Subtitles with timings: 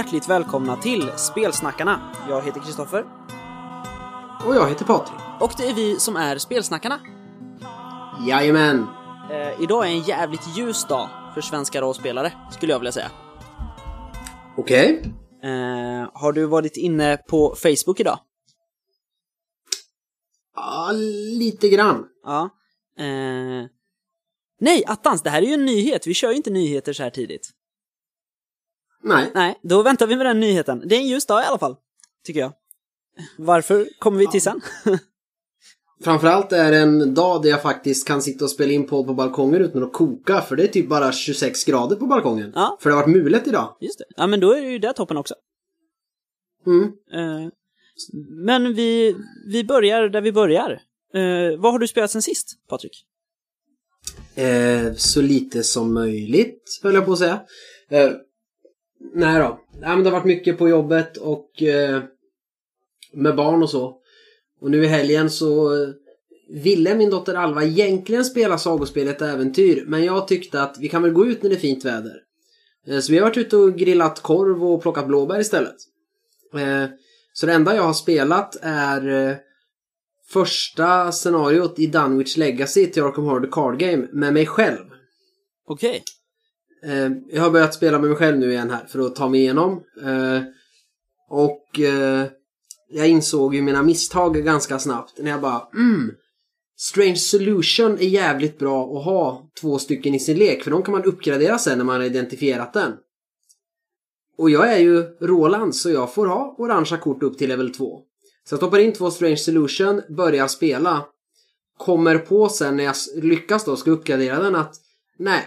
[0.00, 2.12] Hjärtligt välkomna till Spelsnackarna.
[2.28, 3.04] Jag heter Kristoffer
[4.46, 5.18] Och jag heter Patrik.
[5.40, 7.00] och det är vi som är Spelsnackarna.
[8.28, 8.86] Jajamän.
[9.30, 13.10] Eh, idag är en jävligt ljus dag för svenska rollspelare, skulle jag vilja säga.
[14.56, 15.02] Okej.
[15.42, 18.18] Eh, har du varit inne på Facebook idag?
[20.56, 20.90] Ja,
[21.38, 22.06] lite grann.
[22.24, 22.50] Ja.
[22.98, 23.66] Eh,
[24.60, 26.06] nej, attans, det här är ju en nyhet.
[26.06, 27.50] Vi kör ju inte nyheter så här tidigt.
[29.02, 29.30] Nej.
[29.34, 30.82] Nej, då väntar vi med den nyheten.
[30.86, 31.76] Det är en ljus dag i alla fall,
[32.24, 32.52] tycker jag.
[33.38, 34.60] Varför kommer vi till sen?
[36.04, 39.14] Framförallt är det en dag där jag faktiskt kan sitta och spela in podd på
[39.14, 40.40] balkongen utan att koka.
[40.40, 42.52] För det är typ bara 26 grader på balkongen.
[42.54, 42.78] Ja.
[42.80, 43.76] För det har varit mulet idag.
[43.80, 44.04] Just det.
[44.16, 45.34] Ja, men då är det ju det toppen också.
[46.66, 46.84] Mm.
[47.12, 47.48] Eh,
[48.44, 50.70] men vi, vi börjar där vi börjar.
[51.14, 53.04] Eh, vad har du spelat sen sist, Patrik?
[54.34, 57.40] Eh, så lite som möjligt, höll jag på att säga.
[59.14, 59.60] Nej då.
[59.80, 62.02] Nej, men det har varit mycket på jobbet och eh,
[63.12, 63.96] med barn och så.
[64.60, 65.88] Och nu i helgen så eh,
[66.48, 69.84] ville min dotter Alva egentligen spela sagospelet Äventyr.
[69.86, 72.16] Men jag tyckte att vi kan väl gå ut när det är fint väder.
[72.86, 75.76] Eh, så vi har varit ute och grillat korv och plockat blåbär istället.
[76.54, 76.86] Eh,
[77.32, 79.36] så det enda jag har spelat är eh,
[80.28, 84.84] första scenariot i Dunwich Legacy till Arkham Horror Card Game med mig själv.
[85.66, 86.02] Okej.
[86.82, 89.40] Eh, jag har börjat spela med mig själv nu igen här för att ta mig
[89.40, 89.82] igenom.
[90.02, 90.42] Eh,
[91.28, 92.26] och eh,
[92.88, 96.10] jag insåg ju mina misstag ganska snabbt när jag bara mm,
[96.78, 100.92] Strange Solution är jävligt bra att ha två stycken i sin lek för de kan
[100.92, 102.92] man uppgradera sen när man har identifierat den.
[104.38, 108.00] Och jag är ju Roland så jag får ha orangea kort upp till level 2.
[108.44, 111.06] Så jag stoppar in två Strange Solution, börjar spela.
[111.78, 114.74] Kommer på sen när jag lyckas då ska uppgradera den att
[115.18, 115.46] nej,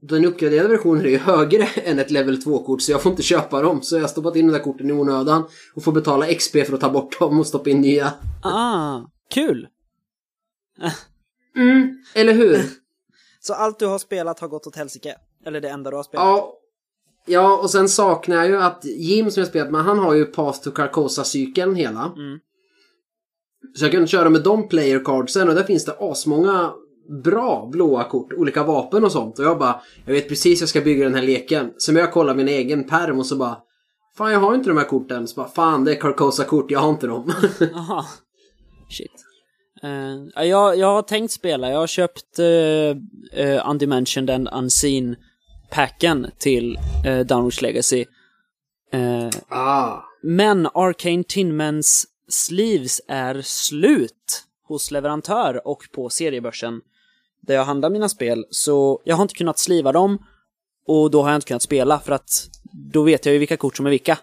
[0.00, 3.62] den uppgraderade versionen är ju högre än ett level 2-kort så jag får inte köpa
[3.62, 3.82] dem.
[3.82, 5.44] Så jag har stoppat in de där korten i onödan
[5.74, 8.12] och får betala XP för att ta bort dem och stoppa in nya.
[8.42, 9.00] Ah,
[9.30, 9.68] kul!
[11.56, 12.62] Mm, eller hur?
[13.40, 15.16] Så allt du har spelat har gått åt helsike?
[15.46, 16.26] Eller det enda du har spelat?
[16.26, 16.56] Ja.
[17.26, 20.24] Ja, och sen saknar jag ju att Jim som jag spelat med, han har ju
[20.24, 22.12] Path to Carcosa-cykeln hela.
[22.16, 22.38] Mm.
[23.74, 26.72] Så jag kan köra med de player cardsen och där finns det asmånga
[27.24, 29.38] bra blåa kort, olika vapen och sånt.
[29.38, 31.72] Och jag bara, jag vet precis hur jag ska bygga den här leken.
[31.78, 33.56] Så jag kollar min egen perm och så bara,
[34.16, 35.28] fan jag har inte de här korten.
[35.28, 37.32] Så bara, fan det är Carcosa-kort, jag har inte dem.
[37.74, 38.06] Aha.
[38.88, 39.24] Shit.
[39.82, 41.70] Eh, ja, jag, jag har tänkt spela.
[41.70, 42.96] Jag har köpt uh,
[43.44, 45.16] uh, Undimensioned and Unseen
[45.70, 48.04] packen till uh, Downwich Legacy.
[48.92, 50.02] Eh, ah.
[50.22, 56.80] men Arcane Tinmans sleeves är slut hos leverantör och på seriebörsen
[57.40, 58.44] där jag handlar mina spel.
[58.50, 60.26] Så jag har inte kunnat sliva dem
[60.86, 62.48] och då har jag inte kunnat spela för att
[62.92, 64.18] då vet jag ju vilka kort som är vilka.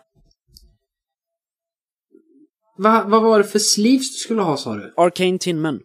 [2.78, 4.94] Va, vad var det för sleeves du skulle ha sa du?
[4.98, 5.80] Arcane Tinman.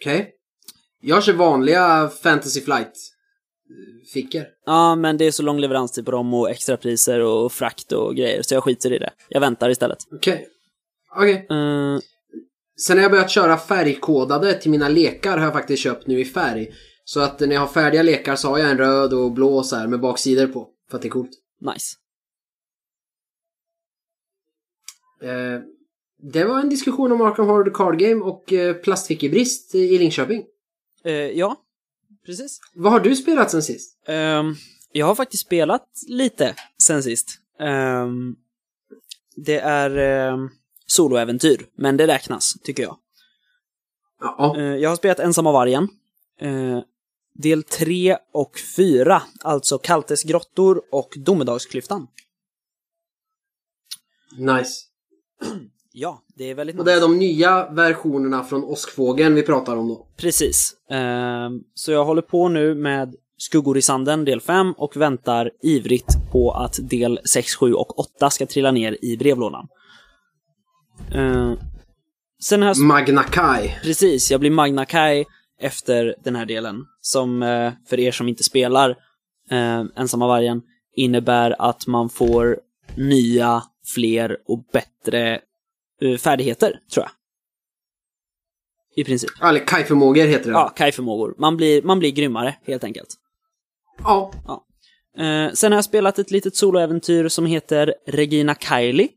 [0.00, 0.32] Okej.
[1.00, 4.42] Jag kör vanliga Fantasy Flight eh, fickor.
[4.66, 8.42] Ja, men det är så lång leveranstid på dem och extrapriser och frakt och grejer,
[8.42, 9.12] så jag skiter i det.
[9.28, 9.98] Jag väntar istället.
[10.12, 10.48] Okej.
[11.16, 11.46] Okej.
[11.50, 11.98] Eh,
[12.76, 16.24] Sen har jag börjat köra färgkodade till mina lekar har jag faktiskt köpt nu i
[16.24, 16.74] färg.
[17.04, 19.76] Så att när jag har färdiga lekar så har jag en röd och blå så
[19.76, 20.68] här med baksidor på.
[20.90, 21.30] För att det är coolt.
[21.60, 21.96] nice.
[25.22, 25.60] Eh,
[26.32, 30.44] det var en diskussion om Arkham Horror Card Game och eh, plastfickebrist i Linköping.
[31.04, 31.56] Eh, ja,
[32.26, 32.60] precis.
[32.74, 33.98] Vad har du spelat sen sist?
[34.06, 34.54] Ehm,
[34.92, 37.28] jag har faktiskt spelat lite sen sist.
[37.60, 38.36] Ehm,
[39.36, 40.50] det är um,
[40.86, 42.96] soloäventyr, men det räknas, tycker jag.
[44.20, 44.54] Ja.
[44.56, 45.88] Eh, jag har spelat Ensamma vargen.
[46.40, 46.78] Eh,
[47.34, 52.06] del 3 och 4, alltså Kaltes grottor och Domedagsklyftan.
[54.38, 54.82] Nice.
[55.98, 59.88] Ja, det är väldigt Och det är de nya versionerna från Åskfågeln vi pratar om
[59.88, 60.06] då.
[60.16, 60.74] Precis.
[60.90, 66.30] Ehm, så jag håller på nu med Skuggor i sanden del 5 och väntar ivrigt
[66.32, 69.68] på att del 6, 7 och 8 ska trilla ner i brevlådan.
[71.14, 71.56] Ehm,
[72.42, 72.78] sen jag...
[72.78, 73.70] Magna Kai.
[73.82, 75.24] Precis, jag blir Magna Kai
[75.60, 76.84] efter den här delen.
[77.00, 78.90] Som eh, för er som inte spelar
[79.50, 80.62] eh, Ensamma vargen
[80.96, 82.58] innebär att man får
[82.96, 83.62] nya,
[83.94, 85.40] fler och bättre
[86.00, 87.10] eh, färdigheter, tror jag.
[88.96, 89.30] I princip.
[89.42, 90.50] Eller Kai-förmågor heter det.
[90.50, 91.34] Ja, Kai-förmågor.
[91.38, 93.08] Man blir, man blir grymmare, helt enkelt.
[94.46, 94.62] ja.
[95.18, 99.08] Eh, sen har jag spelat ett litet soloäventyr som heter Regina Kylie.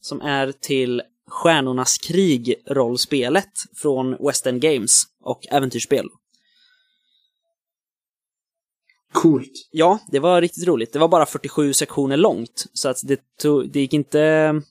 [0.00, 1.02] Som är till
[1.32, 6.08] Stjärnornas krig-rollspelet från West End Games och äventyrsspel.
[9.12, 9.68] Coolt.
[9.70, 10.92] Ja, det var riktigt roligt.
[10.92, 14.62] Det var bara 47 sektioner långt, så att det, tog, det gick inte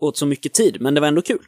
[0.00, 1.46] åt så mycket tid, men det var ändå kul.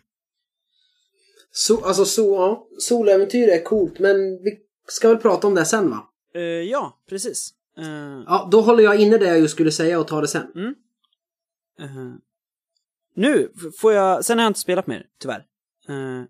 [1.52, 2.66] Så, alltså så, ja.
[2.78, 4.58] Soläventyr är coolt, men vi
[4.88, 6.08] ska väl prata om det sen va?
[6.36, 7.54] Uh, ja, precis.
[7.78, 10.46] Uh, Ja, då håller jag inne det jag just skulle säga och tar det sen.
[11.80, 12.14] uh,
[13.14, 15.44] nu får jag, sen har jag inte spelat mer, tyvärr.
[15.90, 16.24] Uh,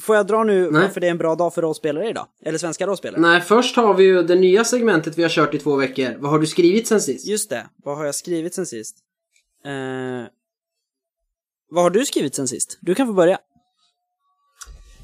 [0.00, 0.82] får jag dra nu Nej.
[0.82, 2.26] varför det är en bra dag för rollspelare idag?
[2.44, 3.20] Eller svenska rollspelare?
[3.20, 6.16] Nej, först har vi ju det nya segmentet vi har kört i två veckor.
[6.18, 7.26] Vad har du skrivit sen sist?
[7.26, 8.96] Just det, vad har jag skrivit sen sist?
[9.66, 10.26] Uh,
[11.70, 12.78] vad har du skrivit sen sist?
[12.80, 13.38] Du kan få börja.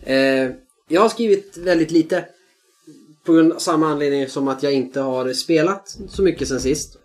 [0.02, 0.50] Eh,
[0.88, 2.24] jag har skrivit väldigt lite.
[3.24, 6.98] På grund av samma anledning som att jag inte har spelat så mycket sen sist.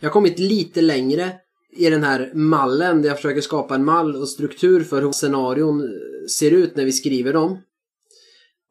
[0.00, 1.32] Jag har kommit lite längre
[1.76, 5.80] i den här mallen där jag försöker skapa en mall och struktur för hur scenarion
[5.80, 7.58] eh, ser ut när vi skriver dem.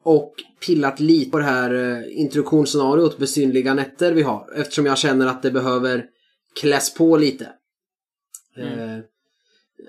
[0.04, 0.34] Och
[0.66, 4.52] pillat lite på det här eh, introduktionsscenariot besynliga nätter vi har.
[4.56, 6.04] Eftersom jag känner att det behöver
[6.60, 7.44] kläs på lite.
[8.56, 8.98] Eh,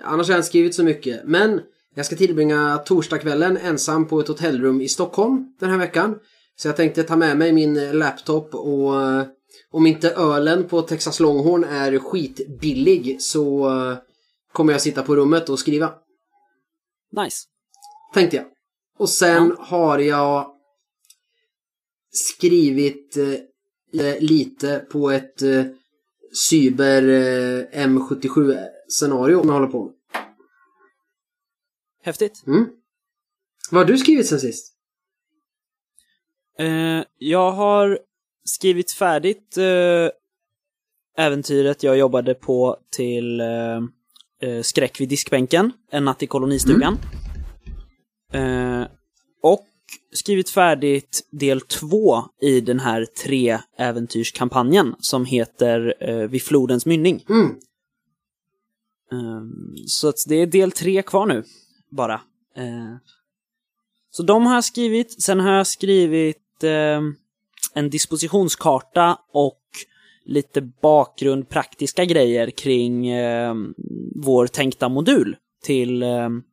[0.04, 1.22] annars har jag inte skrivit så mycket.
[1.26, 1.62] Men
[1.96, 6.16] jag ska tillbringa torsdagskvällen ensam på ett hotellrum i Stockholm den här veckan.
[6.56, 9.26] Så jag tänkte ta med mig min laptop och eh,
[9.72, 13.98] om inte ölen på Texas Longhorn är skitbillig så eh,
[14.54, 15.94] kommer jag sitta på rummet och skriva.
[17.12, 17.38] Nice.
[18.14, 18.46] Tänkte jag.
[18.98, 20.52] Och sen har jag
[22.12, 23.18] skrivit
[23.94, 25.66] eh, lite på ett eh,
[26.34, 29.94] Cyber eh, M77 scenario som jag håller på med.
[32.04, 32.44] Häftigt.
[32.48, 32.66] Mm.
[33.72, 34.74] Vad har du skrivit sen sist?
[36.60, 38.00] Eh, jag har
[38.48, 40.10] skrivit färdigt eh,
[41.26, 43.78] äventyret jag jobbade på till eh,
[44.42, 46.98] eh, Skräck vid diskbänken, En natt i kolonistugan.
[48.34, 48.84] Eh,
[49.44, 49.66] och
[50.14, 57.26] skrivit färdigt del två i den här tre äventyrskampanjen som heter eh, Vid flodens mynning.
[57.30, 57.56] Mm.
[59.12, 61.44] Ehm, Så att det är del tre kvar nu,
[61.90, 62.22] bara.
[62.56, 62.96] Eh,
[64.10, 65.24] Så de har jag skrivit.
[65.24, 67.16] Sen har jag skrivit ehm,
[67.74, 69.62] en dispositionskarta och
[70.26, 73.74] lite bakgrund, praktiska grejer kring ehm,
[74.16, 76.44] vår tänkta modul till ehm,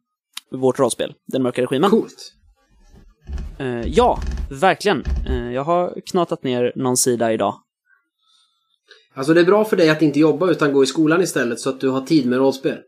[0.51, 1.91] vårt rollspel, Den mörka regimen.
[1.91, 2.33] Coolt.
[3.59, 4.19] Eh, ja,
[4.51, 5.05] verkligen.
[5.29, 7.55] Eh, jag har knatat ner någon sida idag.
[9.15, 11.71] Alltså det är bra för dig att inte jobba utan gå i skolan istället så
[11.71, 12.79] att du har tid med rollspel.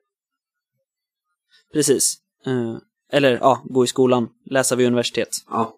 [1.73, 2.17] Precis.
[2.47, 2.77] Eh,
[3.13, 5.29] eller ja, gå i skolan, läsa vid universitet.
[5.51, 5.75] Ja.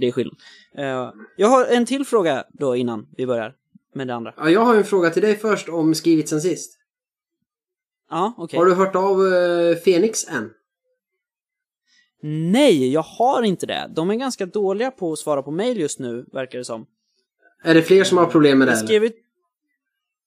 [0.00, 0.36] Det är skillnad.
[0.78, 3.54] Eh, jag har en till fråga då innan vi börjar
[3.94, 4.34] med det andra.
[4.36, 6.76] ja jag har en fråga till dig först om skrivit sen sist.
[8.10, 8.58] Ja, okej.
[8.58, 10.50] Har du hört av uh, Fenix än?
[12.22, 13.90] Nej, jag har inte det.
[13.96, 16.86] De är ganska dåliga på att svara på mail just nu, verkar det som.
[17.64, 18.72] Är det fler som har problem med det?
[18.72, 18.86] Jag eller?
[18.86, 19.16] skrev ut...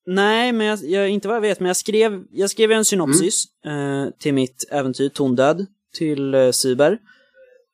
[0.05, 3.45] Nej, men jag, jag, inte vad jag vet, men jag skrev, jag skrev en synopsis
[3.65, 6.91] eh, till mitt äventyr Tondöd till eh, Cyber.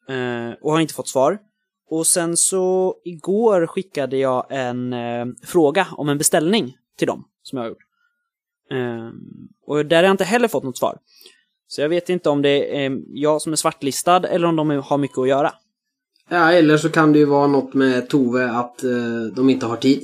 [0.09, 1.39] Eh, och har inte fått svar.
[1.89, 7.57] Och sen så igår skickade jag en eh, fråga om en beställning till dem, som
[7.57, 7.83] jag har gjort.
[8.71, 9.09] Eh,
[9.67, 10.97] och där har jag inte heller fått något svar.
[11.67, 14.97] Så jag vet inte om det är jag som är svartlistad eller om de har
[14.97, 15.53] mycket att göra.
[16.29, 18.91] Ja, eller så kan det ju vara något med Tove att eh,
[19.35, 20.03] de inte har tid.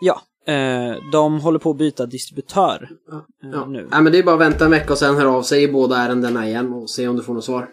[0.00, 0.20] Ja,
[0.52, 3.16] eh, de håller på att byta distributör Ja.
[3.16, 3.66] eh, Ja.
[3.66, 3.88] nu.
[3.90, 5.72] ja, men det är bara att vänta en vecka och sen höra av sig i
[5.72, 7.68] båda ärendena igen och se om du får något svar.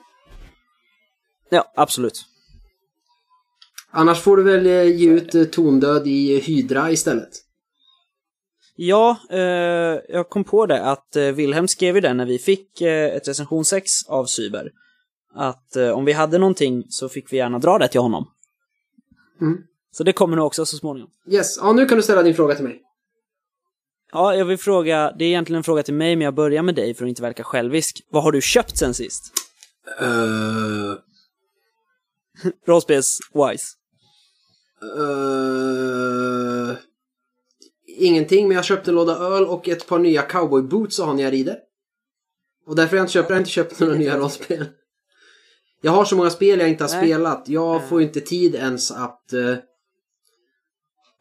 [1.49, 2.25] Ja, absolut.
[3.97, 7.29] Annars får du väl eh, ge ut eh, Tondöd i Hydra istället.
[8.75, 9.39] Ja, eh,
[10.09, 13.27] jag kom på det att eh, Wilhelm skrev ju det när vi fick eh, ett
[13.27, 14.71] recension 6 av Cyber.
[15.35, 18.27] Att eh, om vi hade någonting så fick vi gärna dra det till honom.
[19.41, 19.57] Mm.
[19.91, 21.09] Så det kommer nog också så småningom.
[21.31, 22.81] Yes, ja nu kan du ställa din fråga till mig.
[24.11, 26.75] Ja, jag vill fråga, det är egentligen en fråga till mig, men jag börjar med
[26.75, 28.01] dig för att inte verka självisk.
[28.09, 29.23] Vad har du köpt sen sist?
[30.01, 30.95] Uh,
[32.67, 33.65] Rollspels-wise.
[34.99, 36.75] Uh,
[37.87, 41.23] ingenting, men jag köpte en låda öl och ett par nya cowboyboots att ha när
[41.23, 41.57] jag rider.
[42.67, 44.65] Och därför har jag inte köpt, jag inte köpt några nya rollspel.
[45.81, 47.05] Jag har så många spel jag inte har Nej.
[47.05, 47.43] spelat.
[47.49, 49.55] Jag får inte tid ens att eh,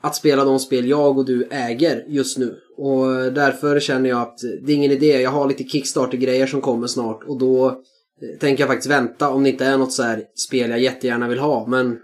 [0.00, 2.61] att spela de spel jag och du äger just nu.
[2.76, 5.21] Och därför känner jag att det är ingen idé.
[5.21, 9.42] Jag har lite Kickstarter-grejer som kommer snart och då eh, tänker jag faktiskt vänta om
[9.42, 11.66] det inte är något så här spel jag jättegärna vill ha.
[11.66, 11.99] Men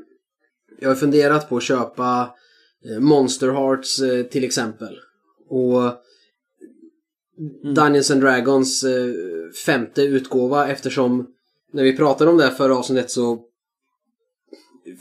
[0.81, 2.35] jag har funderat på att köpa
[2.85, 4.99] eh, Monster Hearts eh, till exempel.
[5.49, 5.83] Och
[7.75, 9.13] Dungeons and Dragons eh,
[9.67, 11.27] femte utgåva eftersom
[11.73, 13.41] när vi pratade om det här förra avsnittet så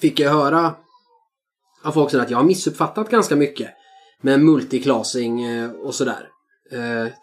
[0.01, 0.75] fick jag höra
[1.83, 3.69] av folk att jag har missuppfattat ganska mycket
[4.21, 6.29] med multiclassing och sådär.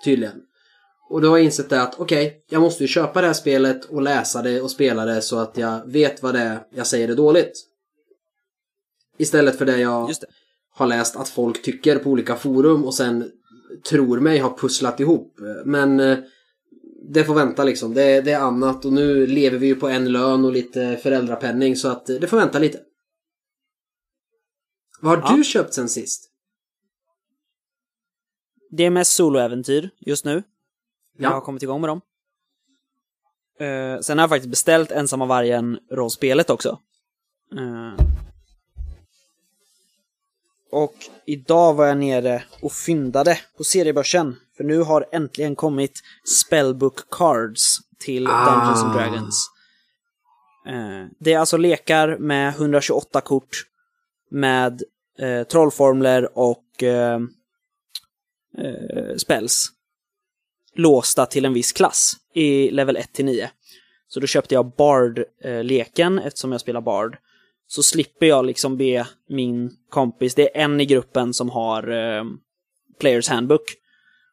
[0.05, 0.43] Tydligen.
[1.11, 3.35] Och då har jag insett det att okej, okay, jag måste ju köpa det här
[3.35, 6.87] spelet och läsa det och spela det så att jag vet vad det är jag
[6.87, 7.67] säger är dåligt.
[9.19, 10.27] Istället för det jag det.
[10.71, 13.31] har läst att folk tycker på olika forum och sen
[13.89, 15.39] tror mig ha pusslat ihop.
[15.65, 16.19] Men eh,
[17.09, 17.95] det får vänta liksom.
[17.95, 21.77] Det, det, är annat och nu lever vi ju på en lön och lite föräldrapenning
[21.77, 22.81] så att det får vänta lite.
[25.01, 25.37] Vad har ja.
[25.37, 26.31] du köpt sen sist?
[28.71, 30.43] Det är mest soloäventyr just nu.
[31.17, 31.23] Ja.
[31.23, 32.01] Jag har kommit igång med dem.
[33.61, 36.79] Uh, sen har jag faktiskt beställt Ensamma vargen-rollspelet också.
[37.55, 37.95] Uh,
[40.77, 40.95] och
[41.27, 44.37] idag var jag nere och fyndade på seriebörsen.
[44.57, 46.01] För nu har äntligen kommit
[46.45, 48.45] Spellbook Cards till ah.
[48.45, 49.51] Dungeons and Dragons.
[50.69, 53.49] Uh, det är alltså lekar med 128 kort
[54.31, 54.83] med
[55.23, 57.27] uh, trollformler och uh,
[59.17, 59.69] spells
[60.75, 63.51] låsta till en viss klass i level 1 till 9.
[64.09, 67.17] Så då köpte jag Bard-leken eftersom jag spelar Bard.
[67.67, 72.25] Så slipper jag liksom be min kompis, det är en i gruppen som har eh,
[73.01, 73.63] Players Handbook.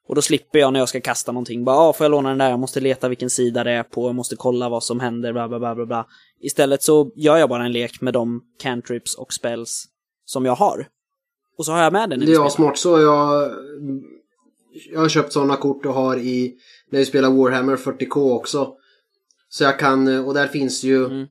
[0.08, 2.38] Och då slipper jag när jag ska kasta någonting, bara ah, får jag låna den
[2.38, 5.34] där, jag måste leta vilken sida det är på, jag måste kolla vad som händer,
[5.34, 6.08] bla bla bla bla bla.
[6.42, 9.86] Istället så gör jag bara en lek med de cantrips och spells
[10.26, 10.88] som jag har.
[11.58, 13.52] Och så har jag med den Det är smart så, jag
[14.92, 16.56] jag har köpt sådana kort och har i
[16.90, 18.74] när vi spelar Warhammer 40K också.
[19.50, 21.28] Så jag kan, och där finns ju mm.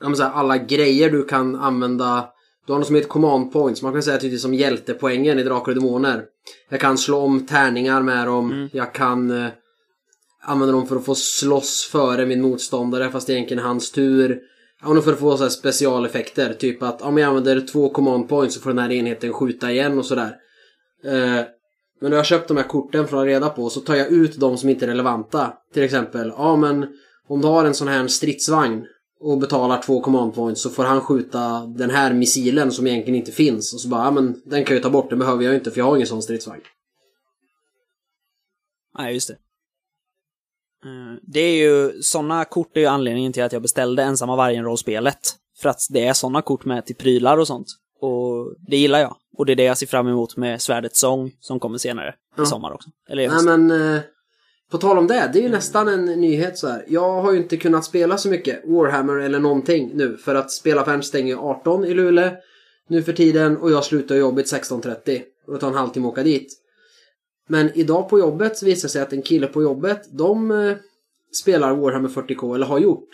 [0.00, 2.28] Jag säga, alla grejer du kan använda.
[2.66, 3.82] Du har något som heter command points.
[3.82, 6.24] Man kan säga att det är som hjältepoängen i Drakar och Demoner.
[6.70, 8.52] Jag kan slå om tärningar med dem.
[8.52, 8.68] Mm.
[8.72, 9.50] Jag kan eh,
[10.42, 14.40] använda dem för att få slåss före min motståndare fast det är egentligen hans tur.
[14.82, 16.54] Ja, för att få så specialeffekter.
[16.54, 19.98] Typ att om jag använder två command points så får den här enheten skjuta igen
[19.98, 20.36] och sådär.
[21.04, 21.44] Eh,
[22.00, 23.94] men när jag har köpt de här korten för att ha reda på så tar
[23.94, 25.52] jag ut de som inte är relevanta.
[25.74, 26.86] Till exempel, ja men
[27.28, 28.84] om du har en sån här stridsvagn
[29.22, 33.32] och betalar två command points så får han skjuta den här missilen som egentligen inte
[33.32, 33.74] finns.
[33.74, 35.78] Och så bara, ja men den kan jag ta bort, den behöver jag inte för
[35.78, 36.62] jag har ingen sån stridsvagn.
[38.98, 39.34] Nej, just det.
[40.84, 45.34] Eh, det är ju, sådana kort är ju anledningen till att jag beställde ensamma vargen-rollspelet.
[45.58, 47.66] För att det är sådana kort med till prylar och sånt.
[48.00, 49.16] Och det gillar jag.
[49.38, 52.46] Och det är det jag ser fram emot med Svärdets sång som kommer senare i
[52.46, 52.90] sommar också.
[53.08, 54.02] Eller Nej men, eh,
[54.72, 56.84] på tal om det, det är ju nästan en nyhet så här.
[56.88, 60.84] Jag har ju inte kunnat spela så mycket Warhammer eller någonting nu för att spela
[60.84, 62.30] fem stänger 18 i Luleå
[62.88, 66.22] nu för tiden och jag slutar jobbet 16.30 och det tar en halvtimme att åka
[66.22, 66.52] dit.
[67.48, 70.76] Men idag på jobbet visar sig att en kille på jobbet, de eh,
[71.42, 73.08] spelar Warhammer 40K, eller har gjort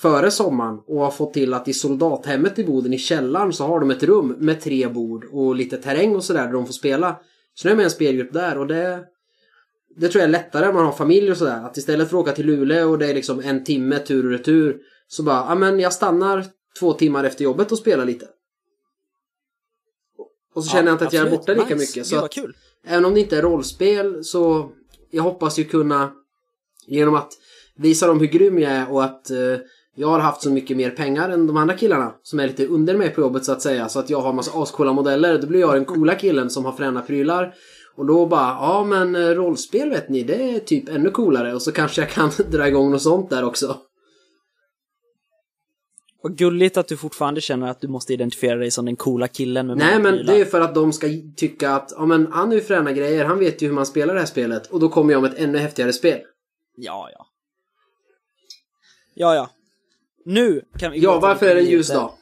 [0.00, 3.80] före sommaren och har fått till att i soldathemmet i Boden i källaren så har
[3.80, 7.16] de ett rum med tre bord och lite terräng och sådär där de får spela.
[7.54, 9.04] Så nu är jag med en spelgrupp där och det
[9.98, 11.64] det tror jag är lättare om man har familj och sådär.
[11.64, 14.30] Att istället för att åka till Luleå och det är liksom en timme tur och
[14.30, 14.78] retur.
[15.08, 16.46] Så bara, ja men jag stannar
[16.80, 18.26] två timmar efter jobbet och spelar lite.
[20.54, 21.76] Och så ja, känner jag inte att jag är borta lika nice.
[21.76, 22.06] mycket.
[22.06, 22.56] Så att, kul.
[22.86, 24.70] Även om det inte är rollspel så
[25.10, 26.12] jag hoppas ju kunna
[26.86, 27.32] genom att
[27.76, 29.38] visa dem hur grym jag är och att eh,
[29.94, 32.96] jag har haft så mycket mer pengar än de andra killarna som är lite under
[32.96, 33.88] mig på jobbet så att säga.
[33.88, 35.38] Så att jag har massa ascoola modeller.
[35.38, 37.54] Då blir jag den coola killen som har fräna prylar.
[37.98, 41.54] Och då bara, ja men eh, rollspel vet ni, det är typ ännu coolare.
[41.54, 43.76] Och så kanske jag kan dra igång något sånt där också.
[46.22, 49.66] Vad gulligt att du fortfarande känner att du måste identifiera dig som den coola killen
[49.66, 52.54] med Nej men det är för att de ska tycka att, ja men han har
[52.54, 54.66] ju fräna grejer, han vet ju hur man spelar det här spelet.
[54.66, 56.20] Och då kommer jag med ett ännu häftigare spel.
[56.76, 57.26] Ja, ja.
[59.14, 59.50] Ja, ja.
[60.24, 62.12] Nu kan vi Ja, varför är det ljus dag?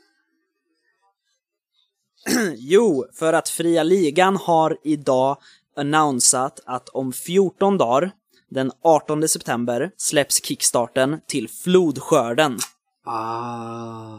[2.57, 5.37] jo, för att Fria Ligan har idag
[5.77, 8.11] annonsat att om 14 dagar,
[8.51, 12.59] den 18 september, släpps kickstarten till Flodskörden.
[13.05, 14.19] Ah.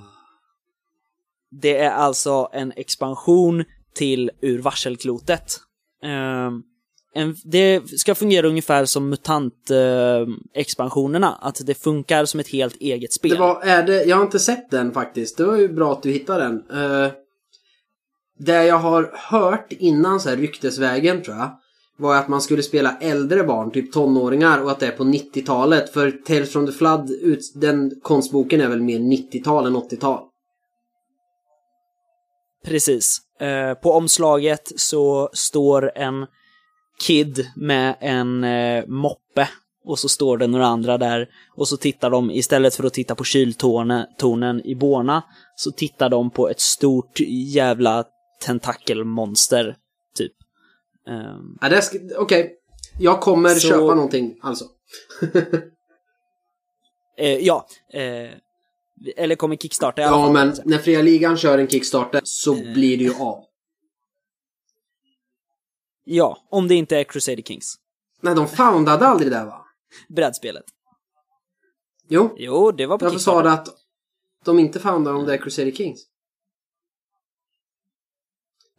[1.52, 3.64] Det är alltså en expansion
[3.96, 5.60] till Ur varselklotet.
[6.04, 6.64] Um,
[7.14, 13.14] en, det ska fungera ungefär som MUTANT-expansionerna, eh, att det funkar som ett helt eget
[13.14, 13.32] spel.
[13.32, 16.04] Det var, är det, jag har inte sett den faktiskt, det var ju bra att
[16.04, 16.64] du hittade den.
[16.72, 17.12] Eh,
[18.38, 21.50] det jag har hört innan så här ryktesvägen tror jag,
[21.98, 25.94] var att man skulle spela äldre barn, typ tonåringar, och att det är på 90-talet.
[25.94, 27.12] För Tales from the Flood,
[27.56, 30.24] den konstboken är väl mer 90-tal än 80-tal.
[32.66, 33.18] Precis.
[33.40, 36.26] Eh, på omslaget så står en
[37.06, 39.50] kid med en eh, moppe
[39.86, 43.16] och så står det några andra där och så tittar de, istället för att titta
[43.16, 45.24] på kyltornen i Borna,
[45.56, 47.20] så tittar de på ett stort
[47.54, 48.06] jävla
[48.40, 49.78] tentakelmonster,
[50.16, 50.34] typ.
[51.10, 51.82] Um, Ja,
[52.18, 52.56] Okej,
[53.00, 54.66] jag kommer Så- köpa någonting alltså.
[57.18, 58.32] eh, ja, eh,
[59.18, 60.34] eller kommer kickstarta i alla Ja, fall.
[60.34, 62.74] men när Fria Ligan kör en Kickstarter så Eh.
[62.74, 63.44] blir det ju av.
[66.04, 67.76] Ja, om det inte är Crusader Kings.
[68.22, 69.66] Nej, de foundade aldrig det va?
[70.10, 70.64] Brädspelet.
[72.08, 73.44] Jo, Jo, det var på varför sa Kickstarter.
[73.50, 73.78] du att
[74.46, 76.00] de inte foundade om det är Crusader Kings?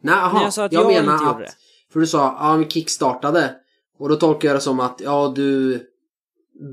[0.01, 1.33] Nej, aha, jag sa att jag, jag menar inte att...
[1.33, 1.51] gjorde det.
[1.93, 3.55] För du sa, ja vi kickstartade.
[3.99, 5.79] Och då tolkar jag det som att, ja du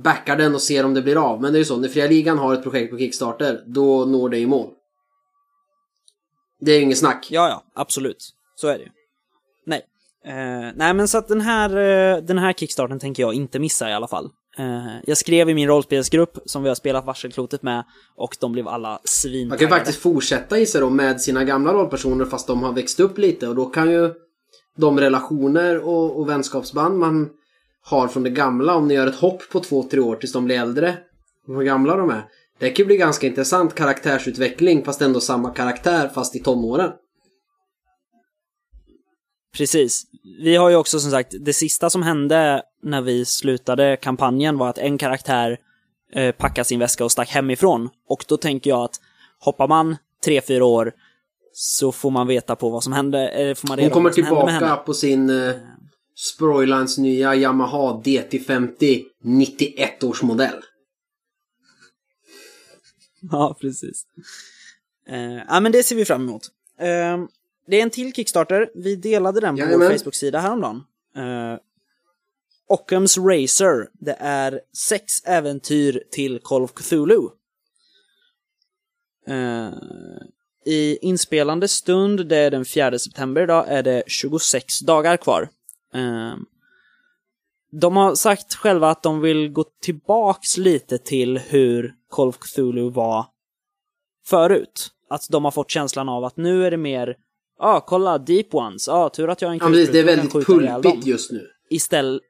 [0.02, 1.40] backar den och ser om det blir av.
[1.40, 4.28] Men det är ju så, när Fria Ligan har ett projekt på Kickstarter, då når
[4.28, 4.71] det i mål.
[6.61, 7.26] Det är ju inget snack.
[7.30, 8.35] Ja, ja, absolut.
[8.54, 8.90] Så är det ju.
[9.66, 9.83] Nej.
[10.25, 13.90] Eh, nej, men så att den här, eh, den här kickstarten tänker jag inte missa
[13.90, 14.30] i alla fall.
[14.58, 17.84] Eh, jag skrev i min rollspelsgrupp som vi har spelat Varselklotet med
[18.16, 19.00] och de blev alla
[19.48, 22.72] Man kan ju faktiskt fortsätta i sig då med sina gamla rollpersoner fast de har
[22.72, 24.14] växt upp lite och då kan ju
[24.76, 27.28] de relationer och, och vänskapsband man
[27.82, 30.44] har från det gamla, om ni gör ett hopp på två, tre år tills de
[30.44, 30.96] blir äldre,
[31.46, 32.25] hur gamla de är.
[32.58, 36.90] Det kan ju bli ganska intressant karaktärsutveckling fast ändå samma karaktär fast i tonåren.
[39.56, 40.06] Precis.
[40.38, 44.68] Vi har ju också som sagt, det sista som hände när vi slutade kampanjen var
[44.68, 45.58] att en karaktär
[46.12, 47.88] eh, packade sin väska och stack hemifrån.
[48.08, 49.00] Och då tänker jag att
[49.38, 50.92] hoppar man tre, fyra år
[51.52, 54.76] så får man veta på vad som hände, eller får man reda Hon kommer tillbaka
[54.76, 55.54] på sin eh,
[56.14, 60.62] Sproilans nya Yamaha DT50 91 års modell.
[63.30, 64.06] Ja, precis.
[65.08, 66.42] Eh, ja, men det ser vi fram emot.
[66.80, 67.26] Eh,
[67.66, 68.70] det är en till Kickstarter.
[68.74, 69.88] Vi delade den på Jajamän.
[69.88, 70.83] vår Facebook-sida häromdagen.
[71.16, 71.59] Uh,
[72.68, 73.88] Occams Racer.
[73.92, 77.29] Det är sex äventyr till Call of Cthulhu.
[79.29, 79.72] Eh,
[80.64, 85.48] I inspelande stund, det är den 4 september idag, är det 26 dagar kvar.
[85.94, 86.35] Eh,
[87.72, 92.90] de har sagt själva att de vill gå tillbaks lite till hur Call of Cthulhu
[92.90, 93.26] var
[94.26, 94.90] förut.
[95.09, 97.16] Att de har fått känslan av att nu är det mer,
[97.59, 100.03] ah, kolla Deep Ones, ja ah, tur att jag är en Ja, precis, det är
[100.03, 101.47] kulspruta väldigt skjuta ihjäl dem." pulpigt just nu.
[101.71, 102.23] Istället...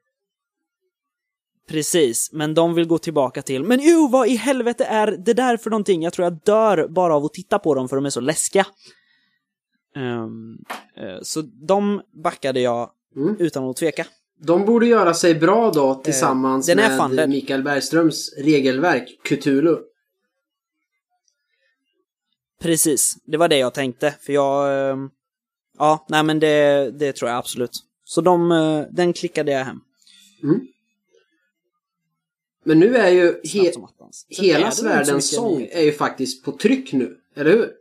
[1.69, 5.57] Precis, men de vill gå tillbaka till, men jo, vad i helvete är det där
[5.57, 6.03] för någonting?
[6.03, 8.65] Jag tror jag dör bara av att titta på dem för de är så läskiga.
[9.95, 10.57] Ehm,
[10.95, 13.35] eh, så de backade jag Mm.
[13.39, 14.05] utan att tveka.
[14.39, 17.29] De borde göra sig bra då tillsammans Eh, den är med funded.
[17.29, 19.77] Mikael Bergströms regelverk, Cthulhu.
[22.61, 25.09] Precis, det var det jag tänkte, för jag...
[25.77, 27.71] Ja, nej men det, det tror jag absolut.
[28.03, 29.79] Så de, eh, den klickade jag hem.
[32.63, 33.71] Men nu är ju he
[34.27, 37.71] hela Svärdens sång är ju faktiskt på tryck nu, eller hur?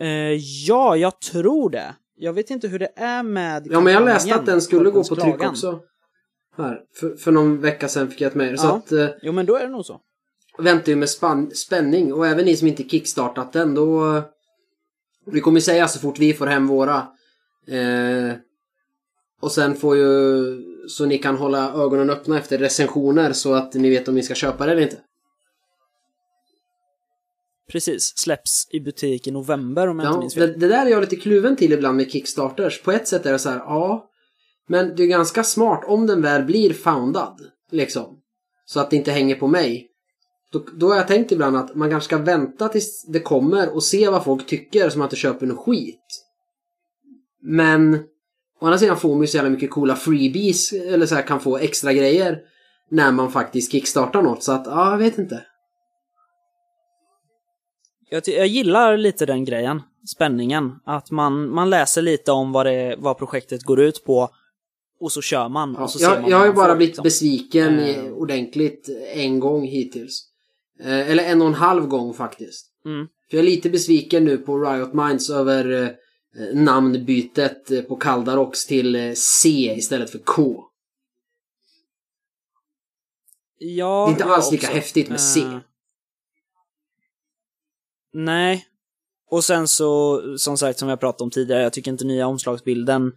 [0.00, 1.94] Eh, ja, jag tror det.
[2.16, 5.04] Jag vet inte hur det är med Ja, men jag läste att den skulle gå
[5.04, 5.80] på tryck också.
[6.56, 8.58] Här, för, för någon vecka sedan fick jag ett mejl.
[8.58, 8.76] Så Ja.
[8.76, 10.00] att, eh, Jo, men då är det nog så.
[10.58, 11.08] väntar ju med
[11.54, 12.12] spänning.
[12.12, 14.22] Och även ni som inte kickstartat den, då...
[15.26, 16.96] Vi kommer säga så fort vi får hem våra.
[17.68, 18.32] Eh,
[19.40, 20.44] och sen får ju...
[20.88, 24.34] Så ni kan hålla ögonen öppna efter recensioner så att ni vet om ni ska
[24.34, 24.96] köpa det eller inte.
[27.72, 30.60] Precis, släpps i butik i november om jag inte Ja, minns det, fel.
[30.60, 32.82] det där är jag lite kluven till ibland med Kickstarters.
[32.82, 34.08] På ett sätt är det så här, ja.
[34.68, 37.40] Men det är ganska smart om den väl blir foundad.
[37.70, 38.18] Liksom.
[38.64, 39.88] Så att det inte hänger på mig.
[40.52, 43.82] Då, då har jag tänkt ibland att man kanske ska vänta tills det kommer och
[43.82, 46.24] se vad folk tycker så man inte köper något skit.
[47.42, 47.94] Men
[48.60, 51.40] å andra sidan får man ju så jävla mycket coola freebies eller så här kan
[51.40, 52.38] få extra grejer
[52.90, 54.42] när man faktiskt kickstartar något.
[54.42, 55.44] Så att, ja, jag vet inte.
[58.10, 59.82] Jag, jag gillar lite den grejen,
[60.14, 60.72] spänningen.
[60.84, 64.28] Att man, man läser lite om vad, det, vad projektet går ut på
[65.00, 65.74] och så kör man.
[65.78, 67.02] Ja, och så ser man jag, jag har ju bara blivit liksom.
[67.02, 70.28] besviken i- ordentligt en gång hittills.
[70.80, 72.66] Eh, eller en och en halv gång faktiskt.
[72.84, 73.06] Mm.
[73.30, 78.66] För jag är lite besviken nu på Riot Minds över eh, namnbytet eh, på Kaldarox
[78.66, 80.64] till C istället för K.
[83.58, 84.76] Ja, Det är inte alls lika också.
[84.76, 85.40] häftigt med C.
[85.40, 85.58] Eh,
[88.12, 88.66] nej.
[89.30, 93.12] Och sen så, som sagt, som jag pratade om tidigare, jag tycker inte nya omslagsbilden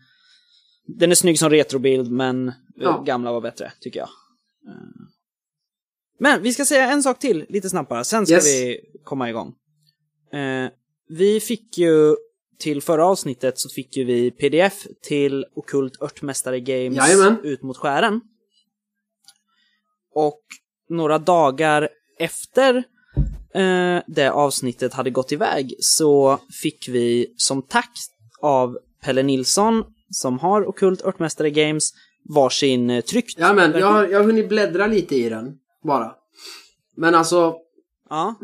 [0.87, 3.03] den är snygg som retrobild, men Ja.
[3.05, 4.09] gamla var bättre, tycker jag.
[6.19, 8.45] Men vi ska säga en sak till, lite snabbt bara, sen ska Yes.
[8.45, 9.53] vi komma igång.
[10.33, 10.69] Eh,
[11.09, 12.15] vi fick ju,
[12.59, 17.37] till förra avsnittet så fick ju vi pdf till Okult Örtmästare Games Jajamän.
[17.43, 18.21] Ut mot skären.
[20.17, 20.41] och
[20.89, 22.75] några dagar efter
[23.55, 27.91] eh, det avsnittet hade gått iväg så fick vi som tack
[28.41, 31.89] av Pelle Nilsson, som har Okult Örtmästare Games,
[32.35, 33.35] varsin eh, tryckt.
[33.39, 36.15] Ja men jag, har- jag har hunnit bläddra lite i den, bara.
[36.95, 37.55] Men alltså,
[38.09, 38.35] Ja,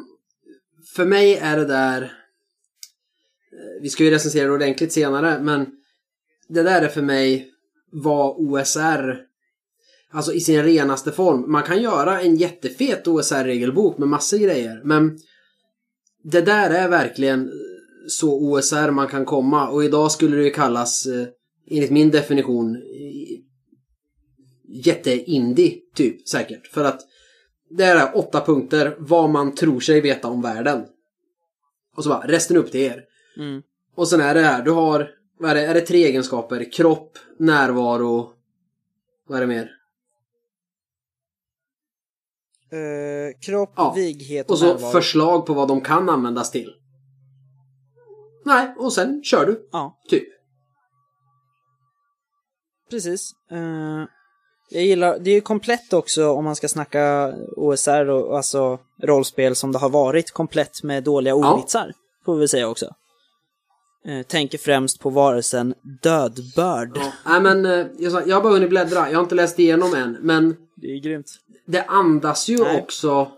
[0.95, 2.01] för mig är det där...
[2.01, 5.65] eh, Vi ska ju recensera det ordentligt senare, men
[6.47, 7.51] det där är för mig
[7.91, 9.17] vad OSR,
[10.11, 11.51] alltså i sin renaste form.
[11.51, 15.17] Man kan göra en jättefet OSR-regelbok med massor grejer, men
[16.23, 17.51] det där är verkligen
[18.07, 21.27] så OSR man kan komma och idag skulle det ju kallas, eh,
[21.69, 22.77] enligt min definition,
[24.67, 26.67] jätte-indie typ säkert.
[26.67, 27.01] För att
[27.77, 30.85] det är åtta punkter vad man tror sig veta om världen.
[31.95, 33.03] Och så bara, resten upp till er.
[33.37, 33.61] mm.
[33.95, 36.71] Och sen är det här, du har, vad är det, är det tre egenskaper?
[36.71, 38.33] Kropp, närvaro,
[39.27, 39.71] vad är det mer?
[42.71, 44.91] Eh, kropp, Ja, vighet och, Och så närvaro.
[44.91, 46.73] förslag på vad de kan användas till.
[48.45, 50.27] Nej, och sen kör du, Ja, typ.
[52.89, 53.31] precis.
[53.51, 54.03] Eh,
[54.71, 59.55] jag gillar, det är ju komplett också om man ska snacka OSR och alltså rollspel
[59.55, 61.53] som det har varit komplett med dåliga Ja.
[61.53, 61.93] ordvitsar.
[62.25, 62.85] Får vi säga också.
[64.05, 66.91] Eh, tänker främst på varelsen dödbörd.
[66.95, 67.11] Ja.
[67.25, 69.93] Nej men, eh, jag, sa, jag har bara hunnit bläddra, jag har inte läst igenom
[69.93, 71.27] än, men Det är grymt.
[71.65, 72.81] det andas ju Nej.
[72.81, 73.31] också...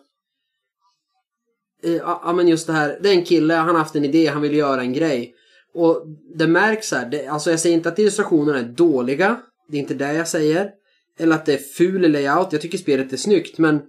[1.84, 4.06] eh, Ja ja, men just det här, det är en kille, han har haft en
[4.06, 5.36] idé, han vill göra en grej.
[5.74, 6.04] Och
[6.36, 9.93] det märks här, det, alltså jag säger inte att illustrationerna är dåliga, det är inte
[9.93, 10.72] det jag säger.
[11.19, 13.82] Eller att det är ful layout, jag tycker spelet är snyggt men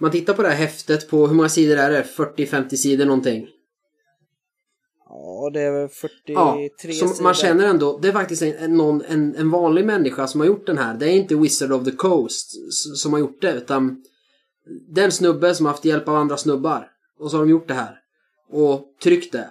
[0.00, 2.06] man tittar på det här häftet på, hur många sidor är det?
[2.16, 3.48] 40-50 sidor någonting.
[5.08, 7.22] Ja, det är väl 43 Ja, som sidor.
[7.22, 10.66] man känner ändå, det är faktiskt en, någon, en, en vanlig människa som har gjort
[10.66, 10.94] den här.
[10.94, 14.02] Det är inte Wizard of the Coast som har gjort det, utan
[14.88, 16.90] det är en snubbe som har haft hjälp av andra snubbar.
[17.18, 17.96] Och så har de gjort det här.
[18.50, 19.50] Och tryckt det.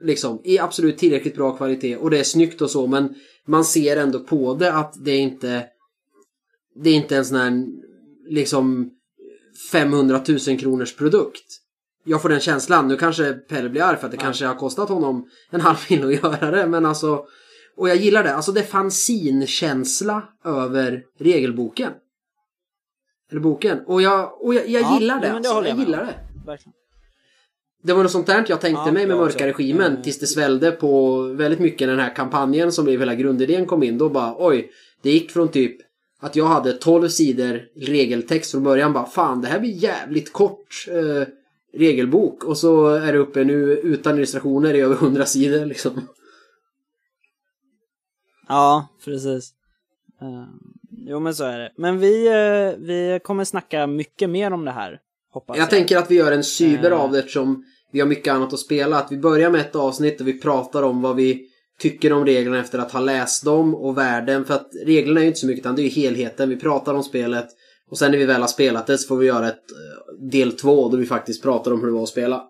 [0.00, 1.96] Liksom, i absolut tillräckligt bra kvalitet.
[1.96, 3.14] Och det är snyggt och så, men
[3.46, 5.66] man ser ändå på det att det är inte...
[6.82, 7.66] Det är inte en sån här,
[8.28, 8.90] liksom,
[9.72, 11.44] 500 000 kronors produkt.
[12.04, 12.88] Jag får den känslan.
[12.88, 14.22] Nu kanske Pelle blir arg för att det Ja.
[14.22, 16.66] kanske har kostat honom en halv mil att göra det.
[16.66, 17.24] Men alltså,
[17.76, 18.34] och jag gillar det.
[18.34, 21.92] Alltså det fanns sin känsla över regelboken.
[23.30, 23.78] Eller boken.
[23.86, 25.26] Och jag, och jag, jag Ja, gillar det.
[25.26, 25.52] det alltså.
[25.52, 26.14] jag jag gillar det.
[26.46, 26.72] Verkligen.
[27.82, 30.02] Det var något sånt där jag tänkte Ja, mig med mörka regimen Mm.
[30.02, 33.98] tills det svällde på väldigt mycket den här kampanjen som blev hela grundidén kom in.
[33.98, 34.70] Då bara oj,
[35.02, 35.76] det gick från typ
[36.20, 40.86] att jag hade 12 sidor regeltext från början bara fan det här blir jävligt kort
[40.88, 41.28] eh,
[41.74, 45.92] regelbok och så är det uppe nu utan illustrationer i över 100 sidor liksom.
[48.48, 49.52] Ja, precis.
[50.20, 50.44] Eh,
[51.06, 51.72] jo, men så är det.
[51.76, 55.00] Men vi, eh, vi kommer snacka mycket mer om det här,
[55.32, 55.62] hoppas jag.
[55.62, 57.00] Jag tänker att vi gör en cyber Eh.
[57.00, 58.98] av det eftersom vi har mycket annat att spela.
[58.98, 61.47] Att vi börjar med ett avsnitt och vi pratar om vad vi
[61.78, 64.44] tycker om reglerna efter att ha läst dem och världen.
[64.44, 66.48] För att reglerna är ju inte så mycket utan det är ju helheten.
[66.48, 67.48] Vi pratar om spelet
[67.90, 70.52] och sen när vi väl har spelat det så får vi göra ett eh, del
[70.52, 72.44] två då vi faktiskt pratar om hur det var att spela.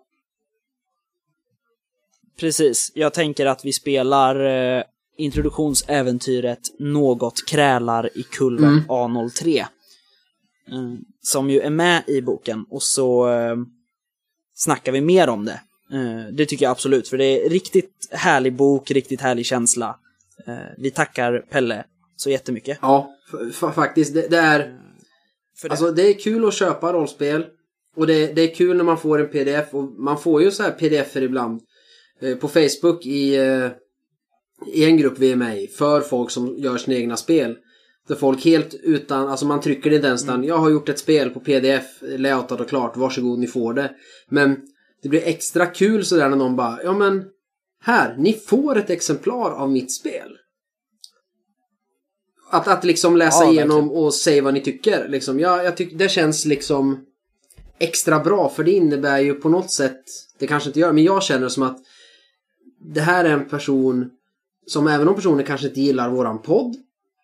[2.39, 2.91] Precis.
[2.95, 4.83] Jag tänker att vi spelar eh,
[5.17, 8.85] introduktionsäventyret Något krälar i kulven Mm.
[8.87, 9.59] A03.
[9.59, 9.65] Eh,
[11.21, 13.55] som ju är med i boken och så eh,
[14.55, 15.61] snackar vi mer om det.
[15.93, 19.99] Eh, det tycker jag absolut, för det är riktigt härlig bok, riktigt härlig känsla.
[20.47, 21.83] Eh, vi tackar Pelle
[22.15, 22.77] så jättemycket.
[22.81, 23.15] Ja,
[23.73, 24.13] faktiskt.
[24.13, 24.79] Det, det är...
[25.57, 25.71] För det.
[25.71, 27.45] Alltså det är kul att köpa rollspel.
[27.95, 29.73] Och det, det är kul när man får en pdf.
[29.73, 31.61] Och man får ju så här pdf-er ibland.
[32.21, 33.35] Eh, på Facebook i,
[34.73, 35.67] i en grupp vi är med i.
[35.67, 37.57] För folk som gör sina egna spel.
[38.07, 40.99] Där folk helt utan, alltså man trycker det inte ens utan, jag har gjort ett
[40.99, 43.91] spel på pdf, layoutat och klart, varsågod ni får det.
[44.29, 44.57] Men
[45.01, 47.25] det blir extra kul sådär när någon bara, ja men
[47.81, 50.37] här, ni får ett exemplar av mitt spel.
[52.51, 55.07] Att, att liksom läsa Ja, igenom och säga vad ni tycker.
[55.07, 55.39] Liksom.
[55.39, 57.05] Jag, jag tycker det känns liksom
[57.79, 60.03] extra bra för det innebär ju på något sätt,
[60.39, 61.77] det kanske inte gör, men jag känner som att
[62.81, 64.09] det här är en person
[64.65, 66.75] som även om personen kanske inte gillar våran podd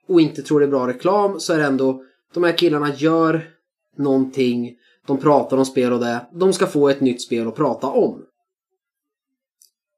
[0.07, 3.49] och inte tror det är bra reklam så är det ändå de här killarna gör
[3.97, 7.87] någonting, de pratar om spel och det, de ska få ett nytt spel att prata
[7.87, 8.25] om.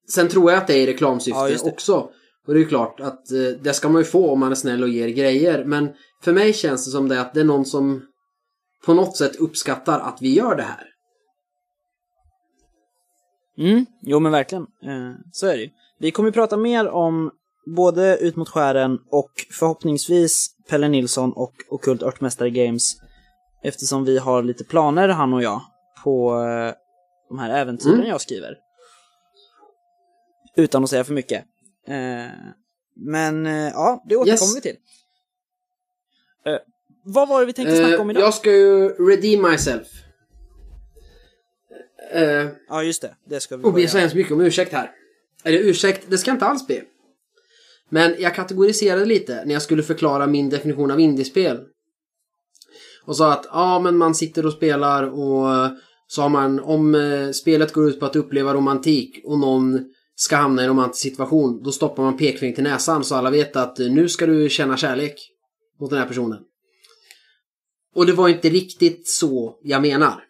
[0.10, 2.10] Sen tror jag att det är i reklamsyfte Ja, också.
[2.48, 4.56] Och det är ju klart att eh, det ska man ju få om man är
[4.56, 5.63] snäll och ger grejer.
[5.65, 5.89] Men
[6.22, 8.02] för mig känns det som det att det är någon som
[8.86, 10.84] på något sätt uppskattar att vi gör det här.
[13.58, 14.63] Mm, jo men verkligen.
[14.63, 15.70] Eh, så är det ju.
[16.00, 17.32] Vi kommer ju prata mer om
[17.76, 22.96] både Ut mot skären och förhoppningsvis Pelle Nilsson och Okult Örtmästare Games
[23.63, 25.62] eftersom vi har lite planer, han och jag,
[26.04, 26.74] på eh,
[27.30, 28.08] de här äventyren Mm.
[28.08, 28.58] jag skriver.
[30.56, 31.43] Utan att säga för mycket.
[31.88, 32.26] Eh,
[32.96, 34.56] men eh, ja, det återkommer Yes.
[34.58, 34.76] vi till.
[37.04, 38.24] Vad var det vi tänkte snacka om idag?
[38.24, 39.88] jag ska ju redeem myself.
[42.13, 43.15] Eh, Ja, just det.
[43.26, 44.91] Det ska vi och be så hemskt mycket om ursäkt här.
[45.43, 46.82] Eller ursäkt, det ska jag inte alls be.
[47.89, 51.63] Men jag kategoriserade lite när jag skulle förklara min definition av indiespel.
[53.08, 55.72] Och sa att ja, men man sitter och spelar och eh,
[56.08, 59.80] så har man, om eh, spelet går ut på att uppleva romantik och någon
[60.15, 63.56] ska hamna i en romantisk situation, då stoppar man pekfingret till näsan så alla vet
[63.56, 65.32] att eh, nu ska du känna kärlek
[65.80, 66.39] mot den här personen.
[67.96, 70.24] Och det var inte riktigt så jag menar.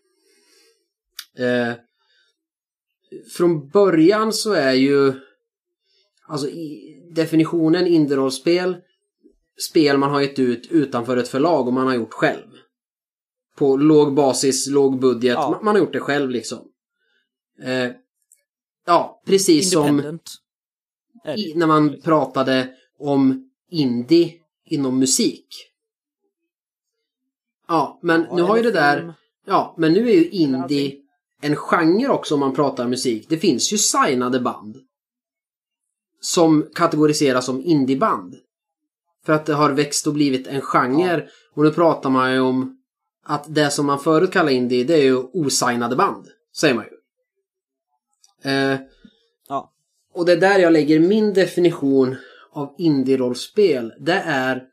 [1.37, 1.73] Eh,
[3.37, 5.13] från början så är ju
[6.27, 8.75] alltså i definitionen indie-rollspel
[9.57, 12.56] spel man har gett ut utanför ett förlag och man har gjort själv.
[13.57, 15.33] På låg basis, låg budget.
[15.33, 15.49] Ja.
[15.49, 16.59] Man, man har gjort det själv liksom.
[17.63, 17.91] Eh,
[18.85, 20.19] ja, precis som
[21.35, 24.33] i, när man pratade om indie
[24.65, 25.47] inom musik.
[27.67, 28.99] Ja, men Ja, nu har ju det där...
[28.99, 29.13] film.
[29.45, 30.95] Ja, men nu är ju indie
[31.41, 33.25] en genre också om man pratar musik.
[33.29, 34.77] Det finns ju signade band.
[36.19, 38.35] Som kategoriseras som indieband.
[39.25, 41.27] För att det har växt och blivit en genre.
[41.53, 42.76] Och nu pratar man ju om
[43.29, 46.27] att det som man förut kallade indie, det är ju osignade band.
[46.55, 46.91] Säger man ju.
[48.51, 48.79] Eh,
[49.49, 49.73] Ja.
[50.13, 52.15] och det är där jag lägger min definition
[52.51, 53.93] av indie-rollspel.
[53.99, 54.63] Det är...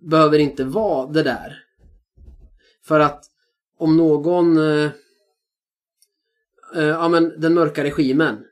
[0.00, 1.64] Behöver inte vara det där.
[2.84, 3.24] För att
[3.78, 4.56] om någon...
[4.56, 4.90] Eh,
[6.74, 8.44] eh, ja men den mörka regimen.